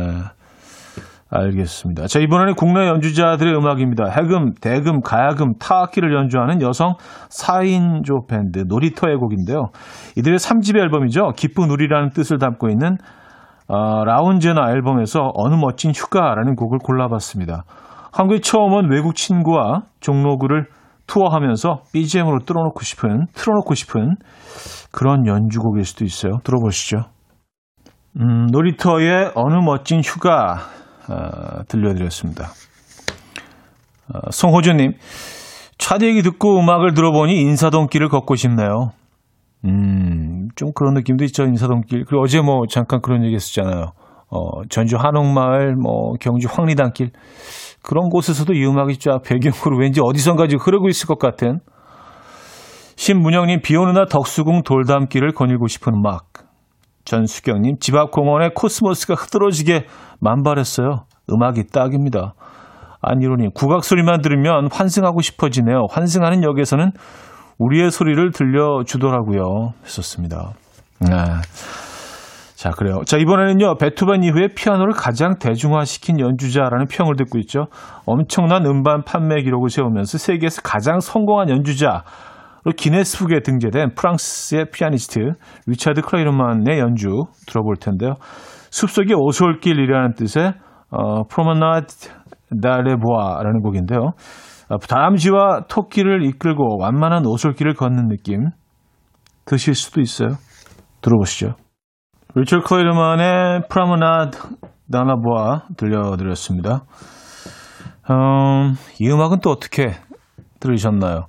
[1.33, 2.07] 알겠습니다.
[2.07, 4.05] 자, 이번에는 국내 연주자들의 음악입니다.
[4.05, 6.95] 해금, 대금, 가야금, 타악기를 연주하는 여성
[7.31, 9.71] 4인조 밴드 놀이터의 곡인데요.
[10.17, 11.33] 이들의 3집 앨범이죠.
[11.37, 12.99] 기쁜 우리라는 뜻을 담고 있는
[13.69, 17.65] 어, 라온제나 앨범에서 어느 멋진 휴가라는 곡을 골라봤습니다.
[18.13, 20.67] 한국에 처음 온 외국 친구와 종로구를
[21.07, 24.17] 투어하면서 BGM으로 틀어놓고 싶은, 틀어놓고 싶은
[24.93, 26.39] 그런 연주곡일 수도 있어요.
[26.45, 27.05] 들어보시죠.
[28.21, 30.59] 음, 놀이터의 어느 멋진 휴가
[31.09, 32.51] 어, 들려드렸습니다.
[34.13, 34.93] 어, 송호주님,
[35.79, 38.93] 차디 얘기 듣고 음악을 들어보니 인사동길을 걷고 싶네요.
[39.65, 42.05] 음, 좀 그런 느낌도 있죠, 인사동길.
[42.05, 43.93] 그리고 어제 뭐 잠깐 그런 얘기 했었잖아요.
[44.31, 47.11] 어, 전주 한옥마을, 뭐 경주 황리단길.
[47.83, 51.61] 그런 곳에서도 이 음악이 쫙 배경으로 왠지 어디선가 지금 흐르고 있을 것 같은.
[52.97, 56.32] 신문영님, 비 오는 날 덕수궁 돌담길을 거닐고 싶은 음악.
[57.05, 59.87] 전수경님, 집 앞 공원에 코스모스가 흐드러지게
[60.21, 61.05] 만발했어요.
[61.31, 62.35] 음악이 딱입니다.
[63.01, 65.87] 안일호님, 국악 소리만 들으면 환승하고 싶어지네요.
[65.91, 66.93] 환승하는 역에서는
[67.59, 69.73] 우리의 소리를 들려주더라고요.
[69.85, 70.53] 했었습니다.
[71.01, 71.09] 네.
[72.55, 73.01] 자, 그래요.
[73.05, 77.67] 자, 이번에는요, 베토벤 이후에 피아노를 가장 대중화시킨 연주자라는 평을 듣고 있죠.
[78.07, 82.05] 엄청난 음반 판매 기록을 세우면서 세계에서 가장 성공한 연주자,
[82.71, 85.21] 기네스북에 등재된 프랑스의 피아니스트
[85.67, 88.15] 리차드 클레이더만의 연주 들어볼 텐데요.
[88.71, 90.55] 숲속의 오솔길이라는 뜻의
[90.91, 91.87] 어, Promenade
[92.63, 94.13] dans les bois라는 곡인데요.
[94.69, 98.51] 어, 다람쥐와 토끼를 이끌고 완만한 오솔길을 걷는 느낌
[99.45, 100.37] 드실 수도 있어요.
[101.01, 101.55] 들어보시죠.
[102.35, 104.39] 리처드 클레이더만의 Promenade
[104.93, 106.85] dans les bois 들려드렸습니다.
[108.11, 109.93] 음, 이 음악은 또 어떻게
[110.63, 111.27] 들으셨나요?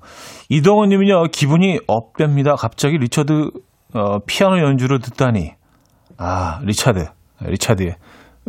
[0.50, 2.56] 이동원 님은요, 기분이 up됩니다.
[2.56, 3.50] 갑자기 리처드,
[3.96, 5.52] 어, 피아노 연주를 듣다니.
[6.17, 7.06] 아, 리차드.
[7.41, 7.96] 리차드.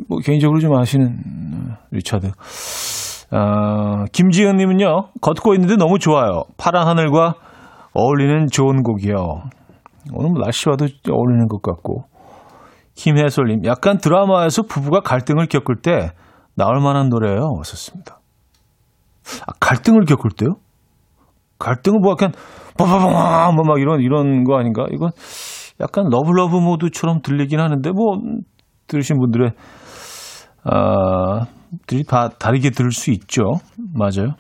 [0.09, 2.31] 뭐, 개인적으로 좀 아시는, 어, 리차드.
[3.33, 6.45] 어, 김지은 님은요, 걷고 있는데 너무 좋아요.
[6.57, 7.35] 파란 하늘과
[7.95, 9.15] 어울리는 좋은 곡이요.
[10.13, 12.05] 오늘 뭐 날씨와도 어울리는 것 같고.
[12.95, 16.13] 김혜솔 님, 약간 드라마에서 부부가 갈등을 겪을 때
[16.55, 17.55] 나올 만한 노래예요.
[17.57, 18.21] 왔었습니다.
[19.47, 20.57] 아, 갈등을 겪을 때요?
[21.59, 22.33] 갈등은 뭐 약간
[22.79, 24.87] 빠바방 뭐막 이런 이런 거 아닌가?
[24.91, 25.11] 이건
[25.81, 28.19] 약간 love love 모드처럼 들리긴 하는데 뭐
[28.87, 29.53] 들으신 분들의
[30.65, 31.47] 아
[31.87, 33.43] 들이 다 다르게 들을 수 있죠.
[33.95, 34.35] 맞아요.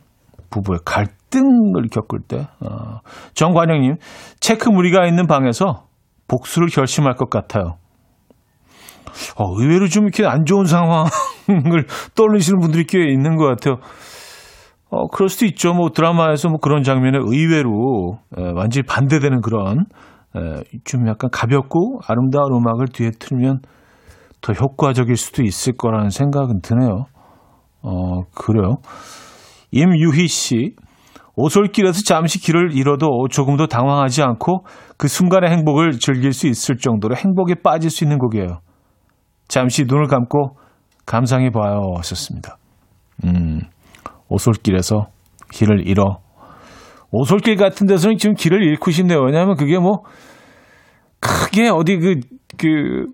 [0.50, 2.46] 부부의 갈등을 겪을 때.
[2.60, 3.00] 어.
[3.34, 3.96] 정관영님
[4.40, 5.86] 체크 무늬가 있는 방에서
[6.28, 7.76] 복수를 결심할 것 같아요.
[9.36, 11.10] 어, 의외로 좀 이렇게 안 좋은 상황을
[12.14, 13.76] 떠올리시는 분들이 꽤 있는 것 같아요.
[14.94, 15.74] 어, 그럴 수도 있죠.
[15.74, 19.86] 뭐 드라마에서 뭐 그런 장면에 의외로 에, 완전히 반대되는 그런
[20.36, 23.58] 에, 좀 약간 가볍고 아름다운 음악을 뒤에 틀면
[24.40, 27.06] 더 효과적일 수도 있을 거라는 생각은 드네요.
[27.82, 28.76] 어, 그래요.
[29.72, 30.76] 임유희 씨.
[31.36, 34.64] 오솔길에서 잠시 길을 잃어도 조금도 당황하지 않고
[34.96, 38.60] 그 순간의 행복을 즐길 수 있을 정도로 행복에 빠질 수 있는 곡이에요.
[39.48, 40.56] 잠시 눈을 감고
[41.06, 41.80] 감상해 봐요.
[41.96, 42.56] 하셨습니다.
[43.24, 43.62] 음.
[44.28, 45.06] 오솔길에서
[45.50, 46.18] 길을 잃어.
[47.10, 49.20] 오솔길 같은 데서는 지금 길을 잃고 싶네요.
[49.20, 50.02] 왜냐하면 그게 뭐,
[51.20, 52.20] 크게 어디 그,
[52.58, 53.06] 그,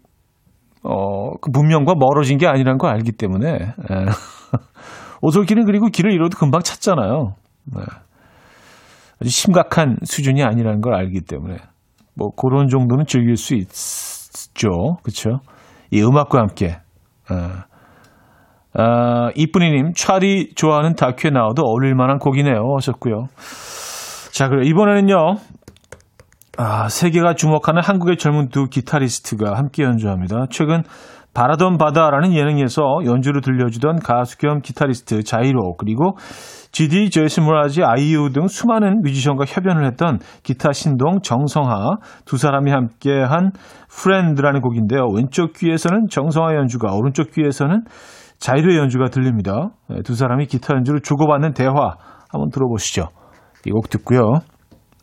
[0.83, 3.53] 어, 그 문명과 멀어진 게 아니라는 걸 알기 때문에.
[3.53, 3.61] 에.
[5.23, 7.35] 오솔길은 그리고 길을 잃어도 금방 찾잖아요.
[7.77, 7.83] 네.
[9.21, 11.59] 아주 심각한 수준이 아니라는 걸 알기 때문에.
[12.15, 14.97] 뭐, 그런 정도는 즐길 수 있죠.
[15.03, 15.41] 그쵸?
[15.91, 16.67] 이 음악과 함께.
[16.69, 17.70] 에.
[18.75, 22.75] 아, 이쁜이님, 차디 좋아하는 다큐에 나와도 어울릴 만한 곡이네요.
[22.77, 23.27] 하셨고요.
[24.33, 25.17] 자, 그럼 이번에는요,
[26.57, 30.47] 아, 세계가 주목하는 한국의 젊은 두 기타리스트가 함께 연주합니다.
[30.51, 30.83] 최근
[31.33, 36.17] 바라던 바다라는 예능에서 연주를 들려주던 가수 겸 기타리스트 자이로 그리고
[36.73, 43.53] GD, 제이슨 므라즈, 아이유 등 수많은 뮤지션과 협연을 했던 기타 신동 정성하 두 사람이 함께한
[43.89, 45.07] Friend라는 곡인데요.
[45.15, 47.85] 왼쪽 귀에서는 정성하 연주가 오른쪽 귀에서는
[48.41, 49.71] 자이로의 연주가 들립니다.
[50.05, 51.73] 두 사람이 기타 연주를 주고받는 대화
[52.31, 53.09] 한번 들어보시죠.
[53.67, 54.41] 이 곡 듣고요.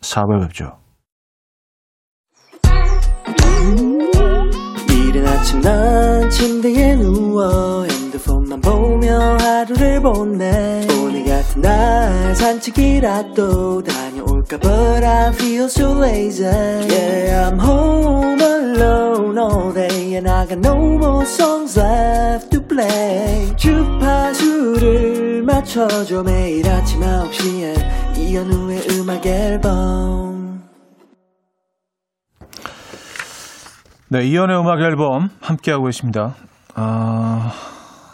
[0.02, 0.78] 4부에 뵙죠.
[4.90, 15.04] 이른 아침 난 침대에 누워 핸드폰만 보며 하루를 보내 오늘 같은 날 산책이라도 다녀올까 But
[15.04, 21.26] I feel so lazy Yeah I'm home alone all day And I got no more
[21.26, 30.38] songs left to play 주파수를 맞춰줘 매일 아침 9시에 이현우의 음악 앨범
[34.10, 36.34] 네, 이연의 음악 앨범 함께하고 있습니다.
[36.76, 37.52] 아,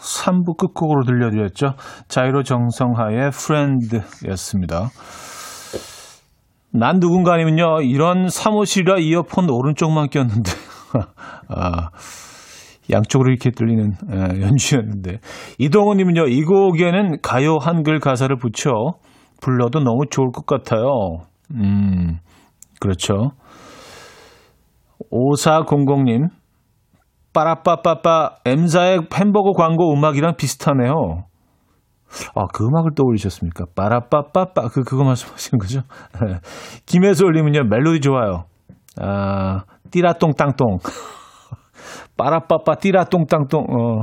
[0.02, 1.74] 3부 끝곡으로 들려드렸죠.
[2.08, 4.90] 자이로 정성하의 프렌드였습니다.
[6.76, 10.50] 난 누군가 아니면요, 이런 사무실이라 이어폰 오른쪽만 꼈는데,
[11.48, 11.90] 아,
[12.90, 15.18] 양쪽으로 이렇게 들리는 예, 연주였는데,
[15.58, 18.70] 이동호님은요, 이 곡에는 가요 한글 가사를 붙여
[19.40, 21.18] 불러도 너무 좋을 것 같아요.
[21.52, 22.18] 음,
[22.80, 23.30] 그렇죠.
[25.12, 26.28] 5400님,
[27.32, 31.26] 빠라빠빠빠, M사의 햄버거 광고 음악이랑 비슷하네요.
[32.34, 33.66] 아, 그 음악을 떠올리셨습니까?
[33.74, 35.80] 빠라빠빠빠, 그, 그거 말씀하시는 거죠?
[36.86, 38.44] 김혜솔님은요, 멜로디 좋아요.
[39.00, 40.78] 아, 띠라똥 땅똥.
[42.16, 44.02] 빠라빠빠, 띠라똥 땅똥, 어.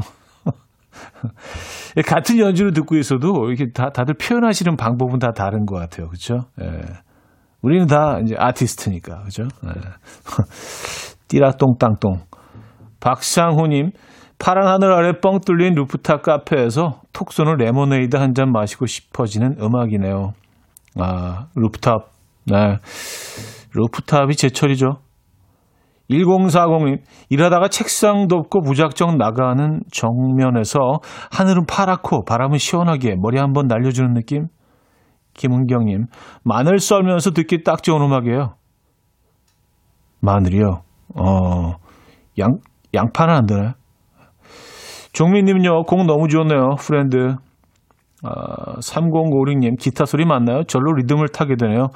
[2.06, 6.10] 같은 연주를 듣고 있어도 이렇게 다, 다들 표현하시는 방법은 다 다른 것 같아요.
[6.10, 6.46] 그쵸?
[6.62, 6.82] 예.
[7.62, 9.24] 우리는 다 이제 아티스트니까.
[9.24, 9.44] 그죠?
[9.66, 9.70] 예.
[11.28, 12.22] 띠라똥 땅똥.
[13.00, 13.92] 박상호님,
[14.42, 20.34] 파란 하늘 아래 뻥 뚫린 루프탑 카페에서 톡 쏘는 레모네이드 한 잔 마시고 싶어지는 음악이네요.
[21.00, 22.10] 아, 루프탑.
[22.48, 22.78] 네.
[23.76, 24.98] rooftop이 제철이죠.
[26.10, 30.80] 1040님, 일하다가 책상 덮고 무작정 나가는 장면에서
[31.32, 34.48] 하늘은 파랗고 바람은 시원하게 머리 한번 날려주는 느낌?
[35.36, 36.08] 김은경님,
[36.44, 38.56] 마늘 썰면서 듣기 딱 좋은 음악이에요.
[40.20, 40.82] 마늘이요?
[41.16, 41.76] 어,
[42.40, 42.58] 양,
[42.94, 43.74] 양파는 안 되나요?
[45.14, 47.36] 종민님은요, 곡 너무 좋네요, Friend.
[48.24, 50.64] 아, 3056님, 기타 소리 맞나요?
[50.68, 51.88] 절로 리듬을 타게 되네요.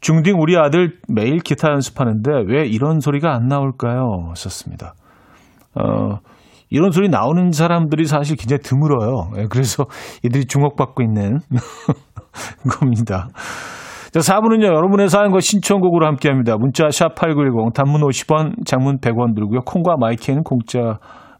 [0.00, 4.32] 중딩 우리 아들 매일 기타 연습하는데 왜 이런 소리가 안 나올까요?
[4.34, 4.94] 썼습니다.
[5.76, 6.18] 어,
[6.70, 9.30] 이런 소리 나오는 사람들이 사실 굉장히 드물어요.
[9.38, 9.86] 예, 그래서
[10.24, 11.38] 이들이 주목받고 있는
[12.78, 13.28] 겁니다.
[14.12, 16.56] 자, 4부는요, 여러분의 사연과 신청곡으로 함께 합니다.
[16.58, 19.60] 문자 샵 8910, 단문 50원, 장문 100원 들고요.
[19.60, 20.98] 콩과 마이크는 공짜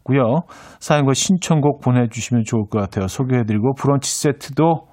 [0.09, 0.41] 고요.
[0.79, 3.07] 사연과 신청곡 보내주시면 좋을 것 같아요.
[3.07, 4.87] 소개해드리고 브런치 세트도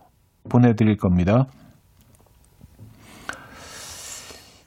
[0.51, 1.47] 보내드릴 겁니다.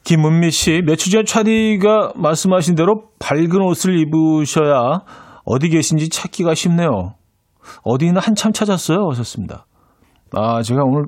[0.04, 5.02] 김은미 씨, 며칠 전 차디가 말씀하신 대로 밝은 옷을 입으셔야
[5.46, 7.14] 어디 계신지 찾기가 쉽네요.
[7.84, 9.08] 어디는 한참 찾았어요.
[9.12, 9.68] 하셨습니다.
[10.34, 11.04] 아, 제가 오늘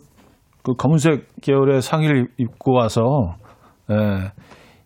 [0.63, 3.01] 그 검은색 계열의 상의를 입고 와서,
[3.89, 4.31] 예,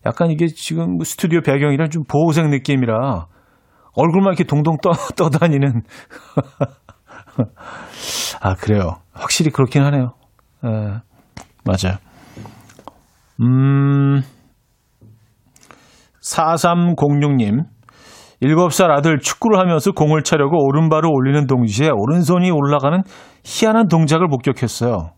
[0.06, 3.26] 약간 이게 지금 스튜디오 배경이랑 좀 보호색 느낌이라
[3.96, 5.82] 얼굴만 이렇게 동동 떠, 떠다니는.
[8.40, 8.96] 아, 그래요.
[9.12, 10.12] 확실히 그렇긴 하네요.
[10.64, 10.68] 예,
[11.64, 11.96] 맞아요.
[13.40, 14.22] 음,
[16.22, 17.64] 4306님.
[18.42, 23.02] 7살 아들 축구를 하면서 공을 차려고 오른발을 올리는 동시에 오른손이 올라가는
[23.44, 25.15] 희한한 동작을 목격했어요.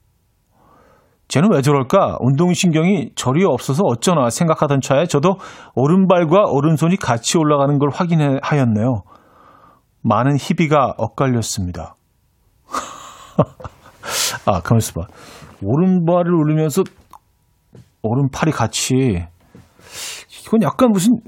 [1.28, 2.16] 쟤는 왜 저럴까?
[2.20, 5.36] 운동신경이 저리 없어서 어쩌나 생각하던 차에 저도
[5.74, 9.02] 오른발과 오른손이 같이 올라가는 걸 확인하였네요.
[10.02, 11.96] 많은 희비가 엇갈렸습니다.
[14.46, 15.06] 아, 가만있어 봐.
[15.62, 16.82] 오른발을 올리면서
[18.02, 19.26] 오른팔이 같이
[20.46, 21.20] 이건 약간 무슨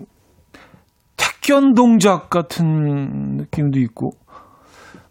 [1.17, 4.13] 택견 동작 같은 느낌도 있고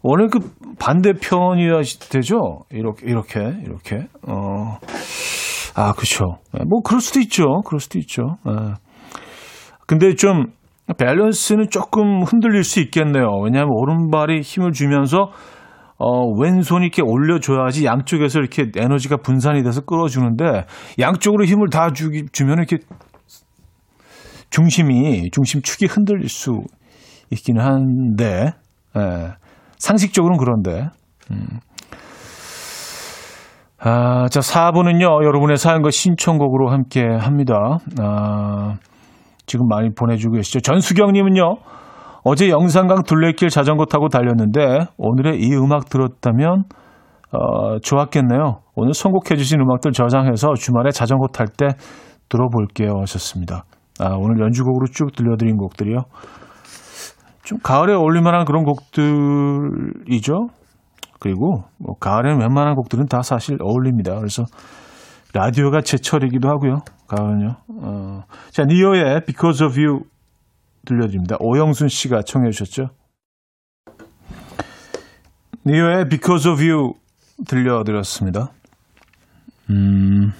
[0.02, 0.38] 원래 그
[0.78, 1.80] 반대편이야
[2.10, 2.60] 되죠?
[2.70, 4.06] 이렇게 이렇게 이렇게.
[4.26, 4.78] 어
[5.74, 6.38] 아 그렇죠
[6.68, 7.62] 뭐 그럴 수도 있죠.
[7.62, 8.36] 그럴 수도 있죠.
[8.44, 8.74] 아.
[9.86, 10.46] 근데 좀
[10.98, 13.28] 밸런스는 조금 흔들릴 수 있겠네요.
[13.42, 15.30] 왜냐하면 오른발이 힘을 주면서
[15.98, 20.64] 어, 왼손이 이렇게 올려줘야지 양쪽에서 이렇게 에너지가 분산이 돼서 끌어주는데
[20.98, 22.78] 양쪽으로 힘을 다 주기, 주면 이렇게
[24.48, 26.62] 중심이, 중심축이 흔들릴 수
[27.30, 28.52] 있기는 한데,
[28.96, 29.32] 예,
[29.80, 30.88] 상식적으로는 그런데,
[31.32, 31.58] 음.
[33.82, 37.78] 아, 자, 4부는요, 여러분의 사연과 신청곡으로 함께 합니다.
[37.98, 38.76] 아,
[39.46, 40.60] 지금 많이 보내주고 계시죠.
[40.60, 41.56] 전수경님은요,
[42.22, 46.64] 어제 영산강 둘레길 자전거 타고 달렸는데 오늘의 이 음악 들었다면
[47.32, 48.60] 어, 좋았겠네요.
[48.74, 51.68] 오늘 선곡해주신 음악들 저장해서 주말에 자전거 탈 때
[52.28, 53.64] 들어볼게요 하셨습니다.
[54.00, 55.98] 아, 오늘 연주곡으로 쭉 들려드린 곡들이요.
[57.44, 60.48] 좀 가을에 어울릴 만한 그런 곡들이죠.
[61.18, 64.16] 그리고 뭐 가을에 웬만한 곡들은 다 사실 어울립니다.
[64.16, 64.44] 그래서
[65.32, 66.78] 라디오가 제철이기도 하고요.
[67.08, 67.56] 가을은요.
[67.82, 68.22] 어.
[68.50, 70.00] 자, 니오의 Because of You
[70.86, 71.36] 들려드립니다.
[71.40, 72.88] 오영순 씨가 청해 주셨죠.
[75.66, 76.94] 니오의 Because of You
[77.46, 78.50] 들려드렸습니다.
[79.70, 80.32] 음.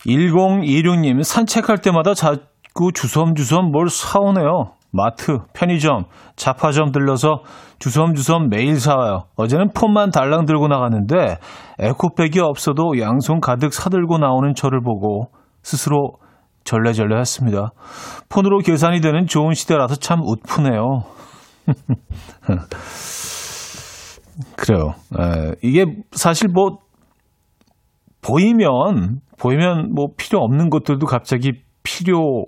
[0.00, 2.36] 1026님, 산책할 때마다 자
[2.78, 4.74] 꾸 주섬주섬 뭘 사오네요.
[4.92, 6.04] 마트, 편의점,
[6.36, 7.42] 잡화점 들러서
[7.80, 9.24] 주섬주섬 매일 사와요.
[9.34, 11.38] 어제는 폰만 달랑 들고 나갔는데
[11.80, 16.12] 에코백이 없어도 양손 가득 사들고 나오는 저를 보고 스스로
[16.62, 17.72] 절레절레 했습니다.
[18.28, 21.00] 폰으로 계산이 되는 좋은 시대라서 참 웃프네요.
[24.56, 24.94] 그래요.
[25.18, 26.78] 에, 이게 사실 뭐
[28.22, 32.44] 보이면 보이면 뭐 필요 없는 것들도 갑자기 필요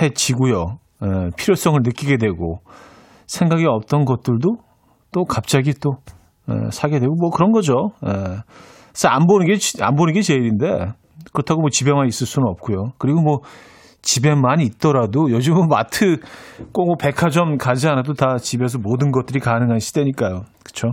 [0.00, 0.78] 해지고요.
[1.02, 2.60] 에, 필요성을 느끼게 되고
[3.26, 4.56] 생각이 없던 것들도
[5.12, 5.96] 또 갑자기 또
[6.48, 7.90] 에, 사게 되고 뭐 그런 거죠.
[8.04, 8.10] 에,
[8.92, 10.92] 그래서 안 보는 게 안 보는 게 제일인데
[11.32, 12.92] 그렇다고 뭐 집에만 있을 수는 없고요.
[12.98, 13.38] 그리고 뭐
[14.02, 16.18] 집에만 있더라도 요즘은 마트
[16.72, 20.42] 꼭뭐 백화점 가지 않아도 다 집에서 모든 것들이 가능한 시대니까요.
[20.62, 20.92] 그렇죠?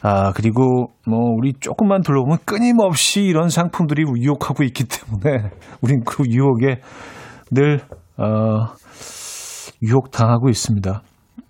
[0.00, 5.50] 아, 그리고 뭐 우리 조금만 둘러보면 끊임없이 이런 상품들이 유혹하고 있기 때문에
[5.82, 6.80] 우린 그 유혹에
[7.50, 7.80] 늘
[8.16, 8.74] 어,
[9.82, 11.02] 유혹당하고 있습니다.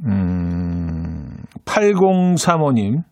[0.07, 3.03] 음, 8035님.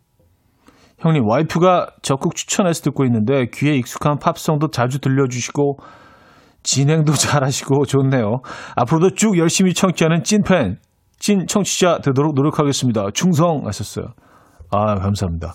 [0.99, 5.79] 형님, 와이프가 적극 추천해서 듣고 있는데 귀에 익숙한 팝송도 자주 들려주시고
[6.63, 8.41] 진행도 잘하시고 좋네요.
[8.77, 10.79] 앞으로도 쭉 열심히 청취하는 찐팬,
[11.19, 13.11] 찐 청취자 되도록 노력하겠습니다.
[13.15, 14.07] 충성하셨어요.
[14.73, 15.55] 아, 감사합니다.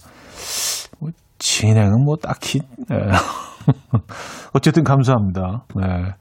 [0.99, 2.97] 뭐, 진행은 뭐 딱히, 네.
[4.53, 5.65] 어쨌든 감사합니다.
[5.75, 6.13] 네.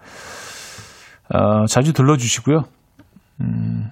[1.32, 2.62] 아, 자주 들러주시고요.
[3.40, 3.90] 음,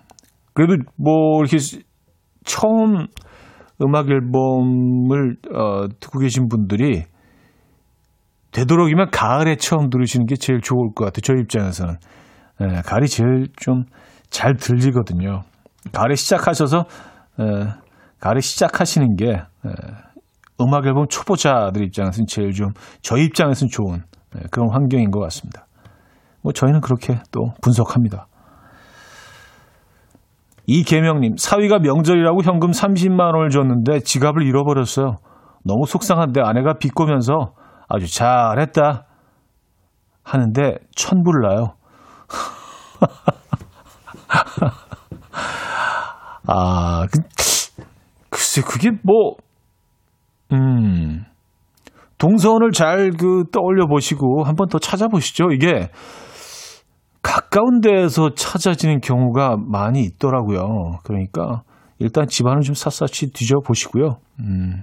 [0.52, 1.58] 그래도 뭐, 이렇게
[2.44, 3.06] 처음
[3.82, 7.04] 음악 앨범을, 어, 듣고 계신 분들이
[8.52, 11.20] 되도록이면 가을에 처음 들으시는 게 제일 좋을 것 같아요.
[11.22, 11.94] 저희 입장에서는.
[12.60, 13.84] 네, 가을이 제일 좀
[14.30, 15.42] 잘 들리거든요.
[15.92, 16.84] 가을에 시작하셔서,
[17.40, 17.44] 에,
[18.20, 19.40] 가을에 시작하시는 게 에,
[20.60, 22.68] 음악 앨범 초보자들 입장에서는 제일 좀
[23.00, 24.02] 저희 입장에서는 좋은
[24.36, 25.66] 에, 그런 환경인 것 같습니다.
[26.48, 28.26] 뭐 저희는 그렇게 또 분석합니다.
[30.66, 35.16] 이계명님 사위가 명절이라고 현금 30만 원을 줬는데 지갑을 잃어버렸어요.
[35.66, 37.52] 너무 속상한데 아내가 비꼬면서
[37.86, 39.04] 아주 잘했다
[40.22, 41.74] 하는데 천불을 나요.
[46.46, 47.20] 아, 그,
[48.30, 49.34] 글쎄, 그게 뭐,
[50.52, 51.26] 음,
[52.16, 55.50] 동선을 잘 그 떠올려 보시고 한번 더 찾아보시죠.
[55.52, 55.90] 이게
[57.22, 60.98] 가까운 데에서 찾아지는 경우가 많이 있더라고요.
[61.04, 61.62] 그러니까
[61.98, 64.18] 일단 집안을 좀 샅샅이 뒤져보시고요.
[64.40, 64.82] 음,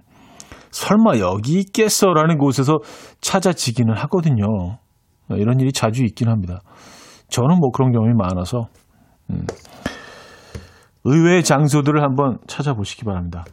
[0.72, 2.80] 설마 여기 있겠어 라는 곳에서
[3.22, 4.78] 찾아지기는 하거든요.
[5.30, 6.60] 이런 일이 자주 있긴 합니다.
[7.30, 8.68] 저는 뭐 그런 경험이 많아서
[9.30, 9.46] 음,
[11.06, 13.46] 의외의 장소들을 한번 찾아보시기 바랍니다.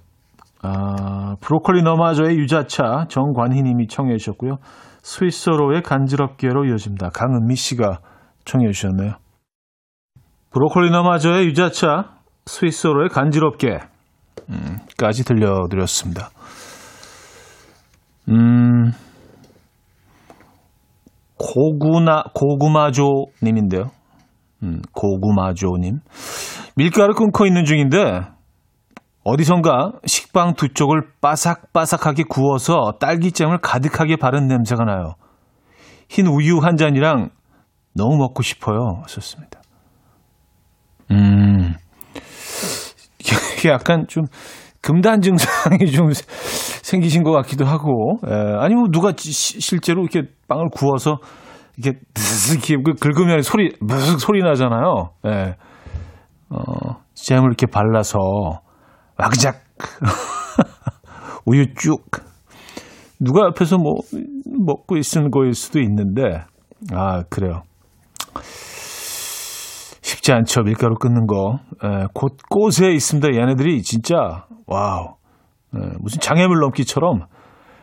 [0.62, 4.56] 아, 브로콜리 너마저의 유자차 정관희 님이 청해 주셨고요.
[5.02, 7.10] 스위스로의 간지럽게로 이어집니다.
[7.10, 7.98] 강은미 씨가
[8.44, 9.12] 청해 주셨네요.
[10.50, 12.16] 브로콜리 너마저의 유자차
[12.46, 13.78] 스위스로의 간지럽게
[14.50, 16.30] 음, 까지 들려드렸습니다.
[18.28, 18.92] 음,
[21.38, 23.90] 고구나, 고구마조 님인데요.
[24.62, 25.98] 음, 고구마조님.
[26.76, 28.22] 밀가루 끊고 있는 중인데,
[29.24, 35.14] 어디선가 식빵 두 쪽을 바삭바삭하게 구워서 딸기잼을 가득하게 바른 냄새가 나요.
[36.08, 37.30] 흰 우유 한 잔이랑
[37.94, 39.02] 너무 먹고 싶어요.
[39.06, 39.60] 썼습니다.
[41.10, 41.74] 음,
[43.20, 44.24] 이게 약간 좀
[44.80, 46.08] 금단 증상이 좀
[46.82, 51.18] 생기신 것 같기도 하고, 에, 아니면 누가 지- 시- 실제로 이렇게 빵을 구워서
[51.76, 52.00] 이렇게
[52.52, 55.10] 이렇게 그 긁으면 소리 무슨 소리 나잖아요.
[55.26, 55.54] 예.
[56.50, 58.18] 어, 잼을 이렇게 발라서
[59.18, 59.62] 와그작
[61.46, 62.04] 우유 쭉
[63.20, 63.94] 누가 옆에서 뭐
[64.66, 66.42] 먹고 있는 거일 수도 있는데
[66.92, 67.62] 아 그래요.
[70.02, 71.58] 쉽지 않죠 밀가루 끊는 거.
[71.84, 73.28] 에, 곳곳에 있습니다.
[73.34, 75.14] 얘네들이 진짜 wow
[75.74, 77.26] 에, 무슨 장애물 넘기처럼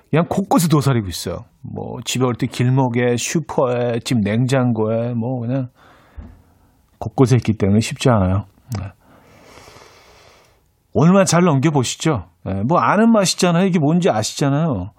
[0.09, 1.45] 그냥 곳곳에 도사리고 있어요.
[1.61, 5.67] 뭐 집에 올 때 길목에 슈퍼에 집 냉장고에 뭐 그냥
[6.99, 8.45] 곳곳에 있기 때문에 쉽지 않아요.
[8.79, 8.87] 네.
[10.93, 12.25] 오늘만 잘 넘겨보시죠.
[12.45, 13.65] 네, 뭐 아는 맛이잖아요.
[13.67, 14.91] 이게 뭔지 아시잖아요.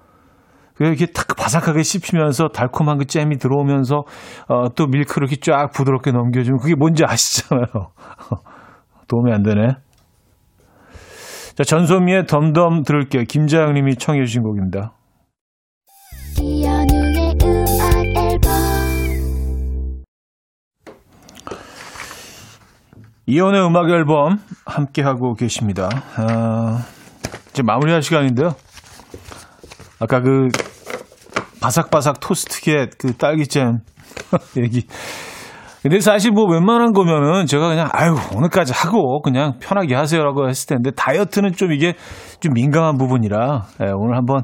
[0.81, 4.05] 그 이렇게 탁 바삭하게 씹히면서 달콤한 그 잼이 들어오면서
[4.49, 7.67] 어, 또 밀크를 이렇게 쫙 부드럽게 넘겨주면 그게 뭔지 아시잖아요.
[9.07, 9.77] 도움이 안 되네.
[11.55, 13.25] 자, 전소미의 덤덤 들을게요.
[13.25, 14.95] 김자영님이 청해 주신 곡입니다.
[23.27, 25.91] 이혼의 음악 앨범 함께 하고 계십니다.
[26.17, 26.87] 아,
[27.51, 28.55] 이제 마무리할 시간인데요.
[30.01, 30.49] 아까 그
[31.61, 33.79] 바삭바삭 토스트계 그 딸기잼
[34.63, 34.87] 얘기.
[35.83, 40.91] 근데 사실 뭐 웬만한 거면은 제가 그냥 아유 오늘까지 하고 그냥 편하게 하세요라고 했을 텐데
[40.91, 41.95] 다이어트는 좀 이게
[42.41, 44.43] 좀 민감한 부분이라 예, 오늘 한번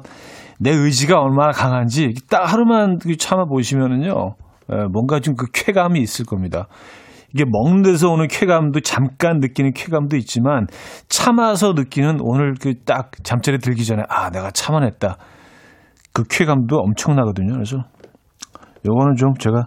[0.58, 4.34] 내 의지가 얼마나 강한지 딱 하루만 참아 보시면은요
[4.72, 6.68] 예, 뭔가 좀 그 쾌감이 있을 겁니다.
[7.34, 10.66] 이게 먹는 데서 오는 쾌감도 잠깐 느끼는 쾌감도 있지만
[11.08, 15.18] 참아서 느끼는 오늘 그 딱 잠자리 들기 전에 아 내가 참아냈다
[16.16, 17.52] 그 쾌감도 엄청나거든요.
[17.52, 17.76] 그래서
[18.86, 19.66] 요거는 좀 제가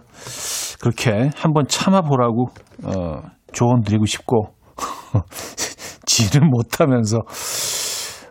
[0.80, 2.46] 그렇게 한번 참아보라고
[2.86, 3.22] 어,
[3.52, 4.48] 조언 드리고 싶고
[6.06, 7.18] 지는 못하면서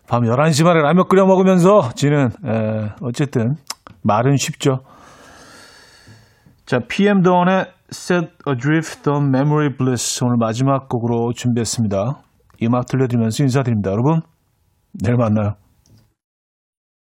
[0.10, 3.56] 밤 11시 만에 라면 끓여 먹으면서 지는 에, 어쨌든
[4.04, 4.80] 말은 쉽죠.
[6.66, 12.22] 자, PM 다운의 Set Adrift the Memory Bliss 오늘 마지막 곡으로 준비했습니다.
[12.60, 13.92] 이 음악 들려드리면서 인사드립니다.
[13.92, 14.22] 여러분,
[14.92, 15.56] 내일 만나요.